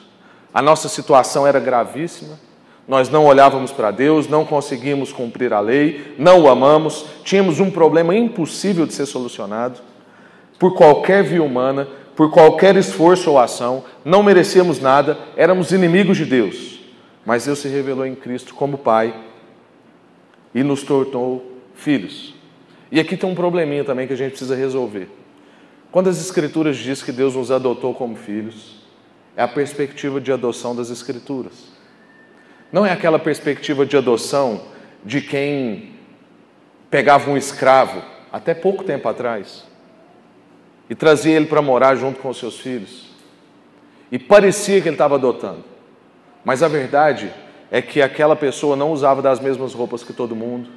A 0.54 0.62
nossa 0.62 0.88
situação 0.88 1.44
era 1.44 1.58
gravíssima, 1.58 2.38
nós 2.86 3.08
não 3.08 3.26
olhávamos 3.26 3.72
para 3.72 3.90
Deus, 3.90 4.28
não 4.28 4.44
conseguíamos 4.44 5.12
cumprir 5.12 5.52
a 5.52 5.58
lei, 5.58 6.14
não 6.16 6.42
o 6.42 6.48
amamos, 6.48 7.04
tínhamos 7.24 7.58
um 7.58 7.70
problema 7.70 8.14
impossível 8.14 8.86
de 8.86 8.94
ser 8.94 9.06
solucionado 9.06 9.91
por 10.62 10.74
qualquer 10.74 11.24
via 11.24 11.42
humana, 11.42 11.88
por 12.14 12.30
qualquer 12.30 12.76
esforço 12.76 13.28
ou 13.32 13.36
ação, 13.36 13.82
não 14.04 14.22
merecíamos 14.22 14.78
nada, 14.78 15.18
éramos 15.36 15.72
inimigos 15.72 16.16
de 16.16 16.24
Deus. 16.24 16.78
Mas 17.26 17.46
Deus 17.46 17.58
se 17.58 17.66
revelou 17.66 18.06
em 18.06 18.14
Cristo 18.14 18.54
como 18.54 18.78
Pai 18.78 19.12
e 20.54 20.62
nos 20.62 20.84
tornou 20.84 21.58
filhos. 21.74 22.36
E 22.92 23.00
aqui 23.00 23.16
tem 23.16 23.28
um 23.28 23.34
probleminha 23.34 23.82
também 23.82 24.06
que 24.06 24.12
a 24.12 24.16
gente 24.16 24.30
precisa 24.30 24.54
resolver. 24.54 25.08
Quando 25.90 26.08
as 26.08 26.20
Escrituras 26.20 26.76
dizem 26.76 27.06
que 27.06 27.10
Deus 27.10 27.34
nos 27.34 27.50
adotou 27.50 27.92
como 27.92 28.14
filhos, 28.14 28.86
é 29.36 29.42
a 29.42 29.48
perspectiva 29.48 30.20
de 30.20 30.30
adoção 30.30 30.76
das 30.76 30.90
Escrituras. 30.90 31.72
Não 32.70 32.86
é 32.86 32.92
aquela 32.92 33.18
perspectiva 33.18 33.84
de 33.84 33.96
adoção 33.96 34.62
de 35.04 35.20
quem 35.22 35.96
pegava 36.88 37.28
um 37.28 37.36
escravo 37.36 38.00
até 38.30 38.54
pouco 38.54 38.84
tempo 38.84 39.08
atrás 39.08 39.71
e 40.92 40.94
trazia 40.94 41.34
ele 41.34 41.46
para 41.46 41.62
morar 41.62 41.94
junto 41.94 42.20
com 42.20 42.28
os 42.28 42.36
seus 42.36 42.60
filhos. 42.60 43.08
E 44.10 44.18
parecia 44.18 44.78
que 44.78 44.88
ele 44.88 44.94
estava 44.94 45.14
adotando. 45.14 45.64
Mas 46.44 46.62
a 46.62 46.68
verdade 46.68 47.32
é 47.70 47.80
que 47.80 48.02
aquela 48.02 48.36
pessoa 48.36 48.76
não 48.76 48.92
usava 48.92 49.22
das 49.22 49.40
mesmas 49.40 49.72
roupas 49.72 50.04
que 50.04 50.12
todo 50.12 50.36
mundo, 50.36 50.68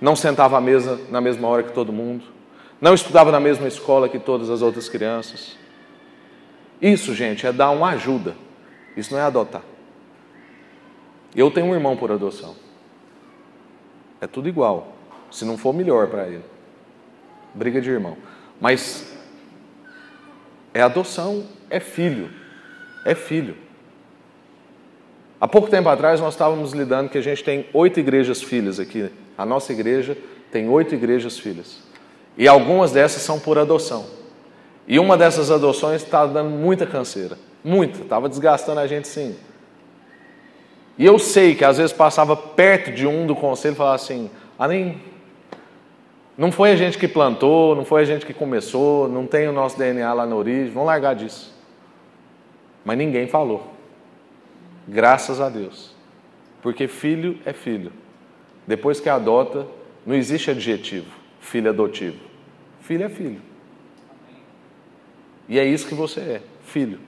não 0.00 0.16
sentava 0.16 0.58
à 0.58 0.60
mesa 0.60 1.00
na 1.08 1.20
mesma 1.20 1.46
hora 1.46 1.62
que 1.62 1.70
todo 1.70 1.92
mundo, 1.92 2.24
não 2.80 2.94
estudava 2.94 3.30
na 3.30 3.38
mesma 3.38 3.68
escola 3.68 4.08
que 4.08 4.18
todas 4.18 4.50
as 4.50 4.60
outras 4.60 4.88
crianças. 4.88 5.56
Isso, 6.82 7.14
gente, 7.14 7.46
é 7.46 7.52
dar 7.52 7.70
uma 7.70 7.90
ajuda. 7.90 8.34
Isso 8.96 9.12
não 9.14 9.20
é 9.20 9.22
adotar. 9.22 9.62
Eu 11.32 11.48
tenho 11.48 11.66
um 11.66 11.74
irmão 11.74 11.96
por 11.96 12.10
adoção. 12.10 12.56
É 14.20 14.26
tudo 14.26 14.48
igual, 14.48 14.96
se 15.30 15.44
não 15.44 15.56
for 15.56 15.72
melhor 15.72 16.08
para 16.08 16.26
ele. 16.26 16.44
Briga 17.54 17.80
de 17.80 17.88
irmão. 17.88 18.16
Mas 18.60 19.09
é 20.72 20.80
adoção, 20.80 21.44
é 21.68 21.80
filho. 21.80 22.30
É 23.04 23.14
filho. 23.14 23.56
Há 25.40 25.48
pouco 25.48 25.70
tempo 25.70 25.88
atrás 25.88 26.20
nós 26.20 26.34
estávamos 26.34 26.72
lidando 26.72 27.08
que 27.08 27.16
a 27.16 27.22
gente 27.22 27.42
tem 27.42 27.66
oito 27.72 27.98
igrejas 27.98 28.42
filhas 28.42 28.78
aqui. 28.78 29.10
A 29.38 29.46
nossa 29.46 29.72
igreja 29.72 30.16
tem 30.52 30.68
oito 30.68 30.94
igrejas 30.94 31.38
filhas. 31.38 31.78
E 32.36 32.46
algumas 32.46 32.92
dessas 32.92 33.22
são 33.22 33.38
por 33.40 33.58
adoção. 33.58 34.06
E 34.86 34.98
uma 34.98 35.16
dessas 35.16 35.50
adoções 35.50 36.02
está 36.02 36.26
dando 36.26 36.50
muita 36.50 36.86
canseira. 36.86 37.38
Muita. 37.64 38.02
Estava 38.02 38.28
desgastando 38.28 38.80
a 38.80 38.86
gente 38.86 39.08
sim. 39.08 39.34
E 40.98 41.06
eu 41.06 41.18
sei 41.18 41.54
que 41.54 41.64
às 41.64 41.78
vezes 41.78 41.92
passava 41.92 42.36
perto 42.36 42.92
de 42.92 43.06
um 43.06 43.26
do 43.26 43.34
conselho 43.34 43.72
e 43.72 43.76
falava 43.76 43.94
assim: 43.94 44.30
ah, 44.58 44.68
nem, 44.68 45.00
não 46.40 46.50
foi 46.50 46.70
a 46.70 46.76
gente 46.76 46.96
que 46.96 47.06
plantou, 47.06 47.76
não 47.76 47.84
foi 47.84 48.00
a 48.00 48.04
gente 48.06 48.24
que 48.24 48.32
começou, 48.32 49.06
não 49.06 49.26
tem 49.26 49.46
o 49.46 49.52
nosso 49.52 49.76
DNA 49.76 50.10
lá 50.10 50.24
na 50.24 50.34
origem, 50.34 50.72
vamos 50.72 50.86
largar 50.86 51.14
disso. 51.14 51.54
Mas 52.82 52.96
ninguém 52.96 53.26
falou. 53.26 53.74
Graças 54.88 55.38
a 55.38 55.50
Deus. 55.50 55.94
Porque 56.62 56.88
filho 56.88 57.38
é 57.44 57.52
filho. 57.52 57.92
Depois 58.66 58.98
que 59.00 59.10
adota, 59.10 59.66
não 60.06 60.14
existe 60.14 60.50
adjetivo, 60.50 61.10
filho 61.42 61.68
adotivo. 61.68 62.18
Filho 62.80 63.04
é 63.04 63.10
filho. 63.10 63.42
E 65.46 65.58
é 65.58 65.64
isso 65.66 65.86
que 65.86 65.94
você 65.94 66.20
é, 66.20 66.42
filho. 66.64 67.00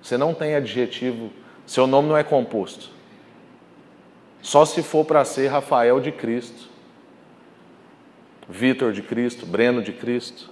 Você 0.00 0.16
não 0.16 0.32
tem 0.32 0.54
adjetivo, 0.54 1.32
seu 1.66 1.88
nome 1.88 2.08
não 2.08 2.16
é 2.16 2.22
composto. 2.22 2.88
Só 4.40 4.64
se 4.64 4.80
for 4.80 5.04
para 5.04 5.24
ser 5.24 5.48
Rafael 5.48 5.98
de 5.98 6.12
Cristo 6.12 6.70
Vitor 8.48 8.92
de 8.92 9.02
Cristo, 9.02 9.46
Breno 9.46 9.82
de 9.82 9.92
Cristo. 9.92 10.50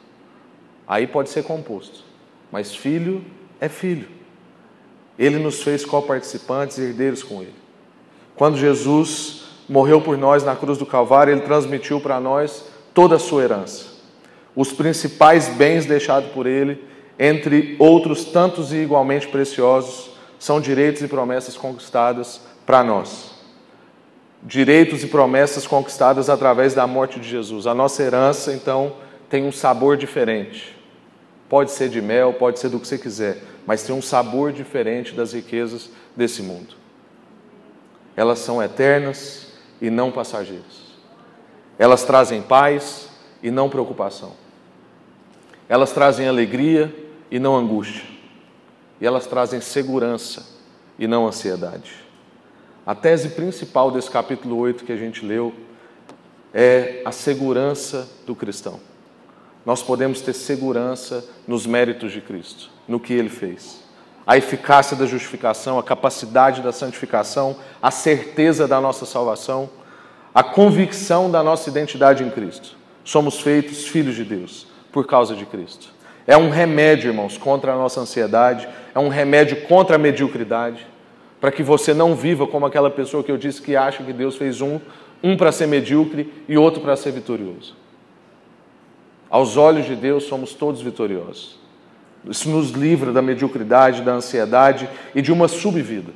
Aí 0.86 1.06
pode 1.06 1.30
ser 1.30 1.44
composto. 1.44 2.04
Mas 2.50 2.74
filho 2.74 3.24
é 3.60 3.68
filho. 3.68 4.08
Ele 5.18 5.38
nos 5.38 5.62
fez 5.62 5.84
co-participantes 5.84 6.78
e 6.78 6.82
herdeiros 6.82 7.22
com 7.22 7.42
ele. 7.42 7.54
Quando 8.34 8.56
Jesus 8.56 9.44
morreu 9.68 10.00
por 10.00 10.16
nós 10.16 10.42
na 10.42 10.56
cruz 10.56 10.78
do 10.78 10.86
Calvário, 10.86 11.32
ele 11.32 11.42
transmitiu 11.42 12.00
para 12.00 12.18
nós 12.18 12.64
toda 12.94 13.16
a 13.16 13.18
sua 13.18 13.42
herança. 13.44 13.86
Os 14.56 14.72
principais 14.72 15.48
bens 15.48 15.86
deixados 15.86 16.30
por 16.30 16.46
ele, 16.46 16.82
entre 17.18 17.76
outros 17.78 18.24
tantos 18.24 18.72
e 18.72 18.76
igualmente 18.76 19.28
preciosos, 19.28 20.10
são 20.38 20.60
direitos 20.60 21.02
e 21.02 21.08
promessas 21.08 21.56
conquistadas 21.56 22.40
para 22.64 22.82
nós. 22.82 23.39
Direitos 24.42 25.04
e 25.04 25.06
promessas 25.06 25.66
conquistadas 25.66 26.30
através 26.30 26.72
da 26.74 26.86
morte 26.86 27.20
de 27.20 27.28
Jesus. 27.28 27.66
A 27.66 27.74
nossa 27.74 28.02
herança, 28.02 28.52
então, 28.52 28.94
tem 29.28 29.44
um 29.44 29.52
sabor 29.52 29.96
diferente. 29.96 30.76
Pode 31.48 31.70
ser 31.72 31.88
de 31.88 32.00
mel, 32.00 32.32
pode 32.32 32.58
ser 32.58 32.68
do 32.68 32.78
que 32.78 32.86
você 32.86 32.96
quiser, 32.96 33.42
mas 33.66 33.82
tem 33.82 33.94
um 33.94 34.00
sabor 34.00 34.52
diferente 34.52 35.14
das 35.14 35.32
riquezas 35.32 35.90
desse 36.16 36.42
mundo. 36.42 36.74
Elas 38.16 38.38
são 38.38 38.62
eternas 38.62 39.52
e 39.80 39.90
não 39.90 40.10
passageiras. 40.10 40.90
Elas 41.78 42.04
trazem 42.04 42.42
paz 42.42 43.08
e 43.42 43.50
não 43.50 43.68
preocupação. 43.68 44.32
Elas 45.68 45.92
trazem 45.92 46.28
alegria 46.28 46.94
e 47.30 47.38
não 47.38 47.56
angústia. 47.56 48.04
E 49.00 49.06
elas 49.06 49.26
trazem 49.26 49.60
segurança 49.60 50.44
e 50.98 51.06
não 51.06 51.26
ansiedade. 51.26 52.09
A 52.86 52.94
tese 52.94 53.30
principal 53.30 53.90
desse 53.90 54.10
capítulo 54.10 54.56
8 54.56 54.84
que 54.84 54.92
a 54.92 54.96
gente 54.96 55.24
leu 55.24 55.52
é 56.52 57.02
a 57.04 57.12
segurança 57.12 58.08
do 58.26 58.34
cristão. 58.34 58.80
Nós 59.66 59.82
podemos 59.82 60.22
ter 60.22 60.32
segurança 60.32 61.24
nos 61.46 61.66
méritos 61.66 62.10
de 62.10 62.22
Cristo, 62.22 62.70
no 62.88 62.98
que 62.98 63.12
ele 63.12 63.28
fez. 63.28 63.84
A 64.26 64.38
eficácia 64.38 64.96
da 64.96 65.04
justificação, 65.04 65.78
a 65.78 65.82
capacidade 65.82 66.62
da 66.62 66.72
santificação, 66.72 67.56
a 67.82 67.90
certeza 67.90 68.66
da 68.66 68.80
nossa 68.80 69.04
salvação, 69.04 69.68
a 70.34 70.42
convicção 70.42 71.30
da 71.30 71.42
nossa 71.42 71.68
identidade 71.68 72.24
em 72.24 72.30
Cristo. 72.30 72.76
Somos 73.04 73.40
feitos 73.40 73.86
filhos 73.86 74.14
de 74.14 74.24
Deus 74.24 74.66
por 74.90 75.06
causa 75.06 75.34
de 75.34 75.44
Cristo. 75.44 75.92
É 76.26 76.36
um 76.36 76.48
remédio, 76.48 77.10
irmãos, 77.10 77.36
contra 77.36 77.72
a 77.72 77.76
nossa 77.76 78.00
ansiedade, 78.00 78.68
é 78.94 78.98
um 78.98 79.08
remédio 79.08 79.66
contra 79.66 79.96
a 79.96 79.98
mediocridade, 79.98 80.86
para 81.40 81.50
que 81.50 81.62
você 81.62 81.94
não 81.94 82.14
viva 82.14 82.46
como 82.46 82.66
aquela 82.66 82.90
pessoa 82.90 83.24
que 83.24 83.32
eu 83.32 83.38
disse 83.38 83.62
que 83.62 83.74
acha 83.74 84.02
que 84.02 84.12
Deus 84.12 84.36
fez 84.36 84.60
um, 84.60 84.78
um 85.22 85.36
para 85.36 85.50
ser 85.50 85.66
medíocre 85.66 86.30
e 86.48 86.56
outro 86.56 86.80
para 86.80 86.96
ser 86.96 87.12
vitorioso. 87.12 87.74
Aos 89.28 89.56
olhos 89.56 89.86
de 89.86 89.94
Deus 89.94 90.24
somos 90.24 90.52
todos 90.52 90.82
vitoriosos. 90.82 91.58
Isso 92.28 92.50
nos 92.50 92.70
livra 92.70 93.12
da 93.12 93.22
mediocridade, 93.22 94.02
da 94.02 94.12
ansiedade 94.12 94.88
e 95.14 95.22
de 95.22 95.32
uma 95.32 95.48
subvida. 95.48 96.12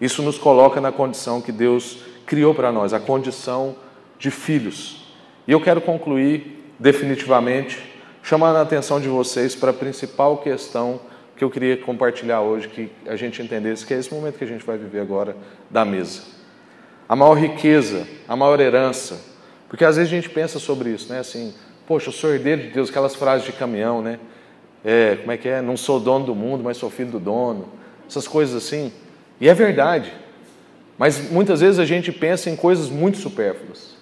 Isso 0.00 0.22
nos 0.22 0.38
coloca 0.38 0.80
na 0.80 0.92
condição 0.92 1.42
que 1.42 1.52
Deus 1.52 1.98
criou 2.24 2.54
para 2.54 2.72
nós, 2.72 2.94
a 2.94 3.00
condição 3.00 3.76
de 4.18 4.30
filhos. 4.30 5.06
E 5.46 5.52
eu 5.52 5.60
quero 5.60 5.80
concluir 5.80 6.72
definitivamente 6.78 7.94
chamando 8.22 8.56
a 8.56 8.62
atenção 8.62 9.00
de 9.00 9.08
vocês 9.08 9.54
para 9.54 9.70
a 9.70 9.74
principal 9.74 10.38
questão 10.38 11.00
que 11.36 11.44
eu 11.44 11.50
queria 11.50 11.76
compartilhar 11.76 12.40
hoje, 12.40 12.68
que 12.68 12.90
a 13.06 13.14
gente 13.14 13.42
entendesse 13.42 13.84
que 13.84 13.92
é 13.92 13.98
esse 13.98 14.12
momento 14.12 14.38
que 14.38 14.44
a 14.44 14.46
gente 14.46 14.64
vai 14.64 14.78
viver 14.78 15.00
agora 15.00 15.36
da 15.70 15.84
mesa. 15.84 16.22
A 17.08 17.14
maior 17.14 17.34
riqueza, 17.34 18.06
a 18.26 18.34
maior 18.34 18.58
herança, 18.58 19.20
porque 19.68 19.84
às 19.84 19.96
vezes 19.96 20.10
a 20.12 20.16
gente 20.16 20.30
pensa 20.30 20.58
sobre 20.58 20.90
isso, 20.90 21.12
né? 21.12 21.18
Assim, 21.18 21.52
poxa, 21.86 22.08
eu 22.08 22.12
sou 22.12 22.32
herdeiro 22.32 22.62
de 22.62 22.68
Deus, 22.68 22.88
aquelas 22.88 23.14
frases 23.14 23.44
de 23.44 23.52
caminhão, 23.52 24.00
né? 24.00 24.18
É, 24.84 25.16
como 25.16 25.32
é 25.32 25.36
que 25.36 25.48
é? 25.48 25.60
Não 25.60 25.76
sou 25.76 26.00
dono 26.00 26.24
do 26.24 26.34
mundo, 26.34 26.64
mas 26.64 26.76
sou 26.76 26.88
filho 26.88 27.10
do 27.10 27.20
dono. 27.20 27.68
Essas 28.08 28.26
coisas 28.26 28.54
assim. 28.54 28.92
E 29.40 29.48
é 29.48 29.54
verdade. 29.54 30.12
Mas 30.96 31.30
muitas 31.30 31.60
vezes 31.60 31.78
a 31.78 31.84
gente 31.84 32.12
pensa 32.12 32.48
em 32.48 32.56
coisas 32.56 32.88
muito 32.88 33.18
supérfluas. 33.18 33.96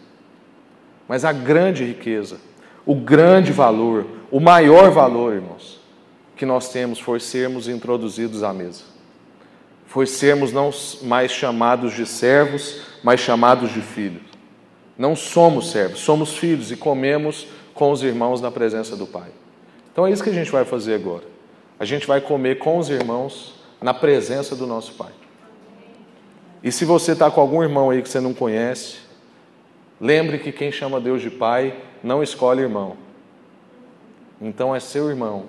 Mas 1.09 1.25
a 1.25 1.33
grande 1.33 1.85
riqueza, 1.85 2.39
o 2.87 2.95
grande 2.95 3.51
valor, 3.51 4.07
o 4.31 4.41
maior 4.41 4.91
valor, 4.91 5.35
irmãos, 5.35 5.81
que 6.37 6.45
nós 6.45 6.69
temos 6.71 6.99
foi 6.99 7.21
sermos 7.21 7.69
introduzidos 7.69 8.43
à 8.43 8.53
mesa. 8.53 8.83
Foi 9.87 10.07
sermos 10.07 10.53
não 10.53 10.71
mais 11.03 11.31
chamados 11.31 11.95
de 11.95 12.05
servos, 12.05 12.83
mas 13.03 13.21
chamados 13.21 13.73
de 13.73 13.81
filhos. 13.81 14.23
Não 14.99 15.15
somos 15.15 15.71
servos, 15.71 16.01
somos 16.01 16.37
filhos 16.37 16.71
e 16.71 16.77
comemos 16.77 17.47
com 17.75 17.91
os 17.91 18.03
irmãos 18.03 18.41
na 18.41 18.51
presença 18.51 18.97
do 18.97 19.07
Pai. 19.07 19.31
Então 19.93 20.07
é 20.07 20.11
isso 20.11 20.23
que 20.23 20.31
a 20.31 20.35
gente 20.35 20.51
vai 20.51 20.65
fazer 20.65 20.95
agora. 20.95 21.25
A 21.79 21.85
gente 21.85 22.07
vai 22.07 22.21
comer 22.21 22.59
com 22.59 22.79
os 22.79 22.89
irmãos 22.89 23.55
na 23.81 23.93
presença 23.93 24.57
do 24.57 24.67
nosso 24.67 24.95
Pai. 24.95 25.13
E 26.63 26.73
se 26.73 26.85
você 26.85 27.13
está 27.13 27.31
com 27.31 27.41
algum 27.41 27.63
irmão 27.63 27.91
aí 27.91 28.01
que 28.01 28.09
você 28.09 28.21
não 28.21 28.33
conhece, 28.33 28.99
lembre 30.01 30.39
que 30.39 30.51
quem 30.51 30.73
chama 30.73 31.01
Deus 31.01 31.21
de 31.21 31.31
Pai 31.31 31.77
não 32.03 32.23
escolhe 32.23 32.63
irmão. 32.63 32.97
Então 34.41 34.75
é 34.75 34.81
seu 34.81 35.11
irmão. 35.11 35.45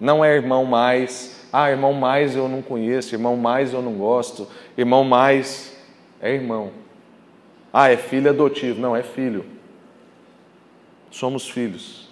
Não 0.00 0.24
é 0.24 0.34
irmão 0.34 0.64
mais. 0.64 1.46
Ah, 1.52 1.70
irmão 1.70 1.92
mais 1.92 2.36
eu 2.36 2.48
não 2.48 2.60
conheço, 2.60 3.14
irmão 3.14 3.36
mais 3.36 3.72
eu 3.72 3.80
não 3.80 3.94
gosto, 3.94 4.46
irmão 4.76 5.02
mais 5.02 5.76
é 6.20 6.34
irmão. 6.34 6.70
Ah, 7.72 7.90
é 7.90 7.96
filho 7.96 8.30
adotivo. 8.30 8.80
Não, 8.80 8.94
é 8.94 9.02
filho. 9.02 9.44
Somos 11.10 11.48
filhos 11.48 12.08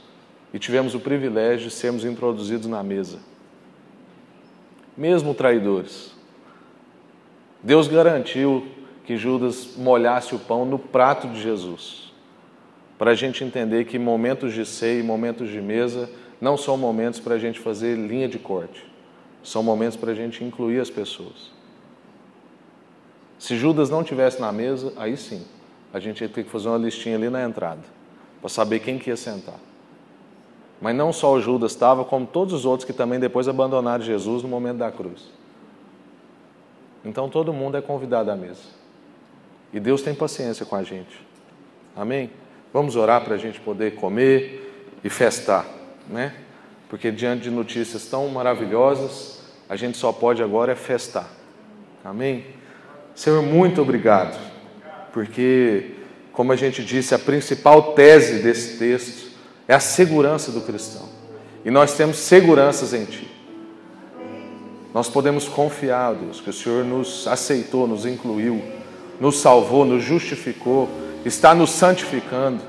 e 0.53 0.59
tivemos 0.59 0.95
o 0.95 1.01
privilégio 1.01 1.69
de 1.69 1.75
sermos 1.75 2.05
introduzidos 2.05 2.67
na 2.67 2.83
mesa. 2.83 3.19
Mesmo 4.97 5.35
traidores. 5.35 6.15
Deus 7.63 7.89
garantiu 7.89 8.67
que 9.05 9.17
Judas 9.17 9.77
molhasse 9.77 10.35
o 10.35 10.39
pão 10.39 10.65
no 10.65 10.79
prato 10.79 11.29
de 11.29 11.41
Jesus 11.41 12.13
para 12.99 13.11
a 13.11 13.15
gente 13.15 13.45
entender 13.45 13.85
que 13.85 13.99
momentos 13.99 14.55
de 14.55 14.65
ceia 14.65 15.01
e 15.01 15.03
momentos 15.03 15.51
de 15.51 15.61
mesa 15.61 16.09
não 16.41 16.57
são 16.57 16.77
momentos 16.77 17.21
para 17.21 17.35
a 17.35 17.39
gente 17.39 17.61
fazer 17.61 17.97
linha 17.97 18.29
de 18.29 18.39
corte, 18.39 18.87
são 19.43 19.63
momentos 19.63 19.97
para 19.97 20.13
a 20.13 20.15
gente 20.15 20.45
incluir 20.45 20.81
as 20.81 20.91
pessoas. 20.91 21.53
Se 23.39 23.57
Judas 23.57 23.91
não 23.91 24.03
tivesse 24.03 24.41
na 24.41 24.51
mesa, 24.51 24.93
aí 24.97 25.17
sim, 25.17 25.45
a 25.93 26.01
gente 26.01 26.21
ia 26.21 26.29
ter 26.29 26.45
que 26.45 26.51
fazer 26.51 26.69
uma 26.69 26.79
listinha 26.79 27.17
ali 27.17 27.31
na 27.31 27.43
entrada, 27.43 27.83
para 28.41 28.49
saber 28.49 28.81
quem 28.81 28.99
que 28.99 29.11
ia 29.11 29.17
sentar. 29.17 29.59
Mas 30.81 30.95
não 30.95 31.13
só 31.13 31.33
o 31.33 31.41
Judas 31.41 31.73
estava, 31.73 32.05
como 32.05 32.27
todos 32.27 32.53
os 32.53 32.67
outros 32.67 32.85
que 32.85 32.93
também 32.93 33.19
depois 33.19 33.49
abandonaram 33.49 34.05
Jesus 34.05 34.43
no 34.43 34.49
momento 34.49 34.79
da 34.79 34.91
cruz. 34.91 35.31
Então 37.05 37.29
todo 37.29 37.53
mundo 37.53 37.77
é 37.77 37.81
convidado 37.81 38.31
à 38.31 38.37
mesa. 38.37 38.63
E 39.73 39.81
Deus 39.81 40.03
tem 40.03 40.15
paciência 40.15 40.67
com 40.67 40.77
a 40.77 40.83
gente. 40.83 41.25
Amém? 41.95 42.31
Vamos 42.73 42.97
orar 42.97 43.25
para 43.25 43.37
a 43.37 43.39
gente 43.39 43.61
poder 43.61 43.95
comer 43.95 44.99
e 45.03 45.09
festar, 45.09 45.65
né? 46.09 46.33
Porque 46.89 47.11
diante 47.11 47.45
de 47.45 47.51
notícias 47.51 48.07
tão 48.07 48.29
maravilhosas, 48.29 49.41
a 49.69 49.77
gente 49.77 49.99
só 49.99 50.13
pode 50.13 50.43
agora 50.43 50.73
é 50.73 50.77
festar. 50.77 51.29
Amém? 52.05 52.47
Senhor, 53.15 53.43
muito 53.43 53.83
obrigado, 53.83 54.39
porque, 55.13 55.93
como 56.33 56.53
a 56.53 56.57
gente 56.57 56.85
disse, 56.85 57.15
a 57.15 57.19
principal 57.19 57.95
tese 57.95 58.43
desse 58.43 58.79
texto 58.79 59.33
é 59.67 59.75
a 59.75 59.81
segurança 59.81 60.53
do 60.53 60.61
cristão. 60.61 61.09
E 61.65 61.71
nós 61.71 61.97
temos 61.97 62.19
seguranças 62.19 62.93
em 62.95 63.05
Ti. 63.05 63.29
Nós 64.95 65.09
podemos 65.09 65.49
confiar, 65.49 66.15
Deus, 66.15 66.41
que 66.41 66.51
o 66.51 66.53
Senhor 66.53 66.85
nos 66.85 67.27
aceitou, 67.27 67.87
nos 67.87 68.07
incluiu, 68.07 68.63
nos 69.21 69.39
salvou, 69.39 69.85
nos 69.85 70.03
justificou 70.03 70.89
está 71.27 71.55
nos 71.55 71.71
santificando. 71.71 72.63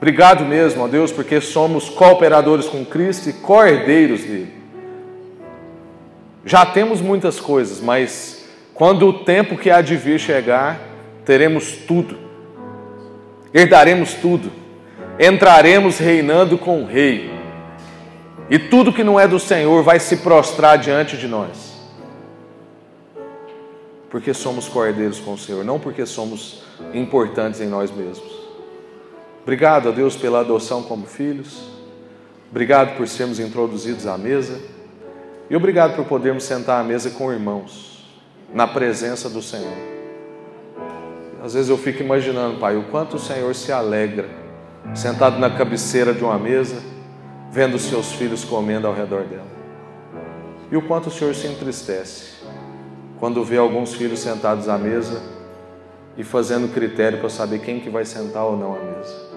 Obrigado 0.00 0.44
mesmo, 0.46 0.82
ó 0.82 0.88
Deus, 0.88 1.12
porque 1.12 1.40
somos 1.40 1.90
cooperadores 1.90 2.66
com 2.66 2.84
Cristo 2.84 3.28
e 3.28 3.34
co-herdeiros 3.34 4.22
dele. 4.22 4.52
Já 6.44 6.64
temos 6.64 7.02
muitas 7.02 7.38
coisas, 7.38 7.80
mas 7.82 8.48
quando 8.72 9.06
o 9.06 9.24
tempo 9.24 9.58
que 9.58 9.70
há 9.70 9.82
de 9.82 9.94
vir 9.96 10.18
chegar, 10.18 10.80
teremos 11.24 11.72
tudo, 11.76 12.16
herdaremos 13.52 14.14
tudo, 14.14 14.50
entraremos 15.18 15.98
reinando 15.98 16.56
com 16.56 16.82
o 16.82 16.86
Rei, 16.86 17.30
e 18.48 18.58
tudo 18.58 18.92
que 18.92 19.04
não 19.04 19.20
é 19.20 19.28
do 19.28 19.38
Senhor 19.38 19.82
vai 19.82 20.00
se 20.00 20.16
prostrar 20.16 20.78
diante 20.78 21.16
de 21.18 21.28
nós 21.28 21.70
porque 24.10 24.34
somos 24.34 24.68
cordeiros 24.68 25.20
com 25.20 25.34
o 25.34 25.38
Senhor, 25.38 25.64
não 25.64 25.78
porque 25.78 26.04
somos 26.04 26.62
importantes 26.92 27.60
em 27.60 27.68
nós 27.68 27.90
mesmos. 27.92 28.39
Obrigado 29.42 29.88
a 29.88 29.92
Deus 29.92 30.16
pela 30.16 30.40
adoção 30.40 30.82
como 30.82 31.06
filhos, 31.06 31.70
obrigado 32.50 32.96
por 32.96 33.08
sermos 33.08 33.40
introduzidos 33.40 34.06
à 34.06 34.18
mesa 34.18 34.60
e 35.48 35.56
obrigado 35.56 35.96
por 35.96 36.04
podermos 36.04 36.44
sentar 36.44 36.80
à 36.80 36.84
mesa 36.84 37.10
com 37.10 37.32
irmãos, 37.32 38.06
na 38.52 38.66
presença 38.66 39.28
do 39.30 39.40
Senhor. 39.40 39.76
Às 41.42 41.54
vezes 41.54 41.70
eu 41.70 41.78
fico 41.78 42.02
imaginando, 42.02 42.58
Pai, 42.58 42.76
o 42.76 42.84
quanto 42.84 43.16
o 43.16 43.18
Senhor 43.18 43.54
se 43.54 43.72
alegra, 43.72 44.28
sentado 44.94 45.38
na 45.38 45.48
cabeceira 45.48 46.12
de 46.12 46.22
uma 46.22 46.38
mesa, 46.38 46.76
vendo 47.50 47.76
os 47.76 47.82
seus 47.82 48.12
filhos 48.12 48.44
comendo 48.44 48.86
ao 48.86 48.94
redor 48.94 49.24
dela. 49.24 49.48
E 50.70 50.76
o 50.76 50.82
quanto 50.82 51.08
o 51.08 51.10
Senhor 51.10 51.34
se 51.34 51.46
entristece 51.46 52.34
quando 53.18 53.42
vê 53.42 53.56
alguns 53.56 53.94
filhos 53.94 54.20
sentados 54.20 54.68
à 54.68 54.78
mesa 54.78 55.20
e 56.16 56.22
fazendo 56.22 56.72
critério 56.72 57.18
para 57.18 57.28
saber 57.28 57.60
quem 57.60 57.80
que 57.80 57.90
vai 57.90 58.04
sentar 58.04 58.44
ou 58.44 58.56
não 58.56 58.74
à 58.74 58.78
mesa. 58.78 59.29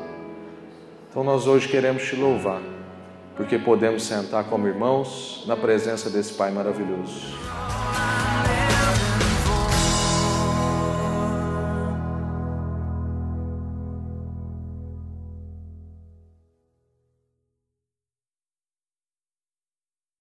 Então 1.14 1.24
nós 1.24 1.46
hoje 1.46 1.68
queremos 1.68 2.02
te 2.02 2.16
louvar, 2.16 2.60
porque 3.38 3.60
podemos 3.60 4.02
sentar 4.02 4.46
como 4.46 4.68
irmãos 4.68 5.44
na 5.46 5.56
presença 5.56 6.10
desse 6.10 6.34
Pai 6.34 6.50
maravilhoso. 6.50 7.38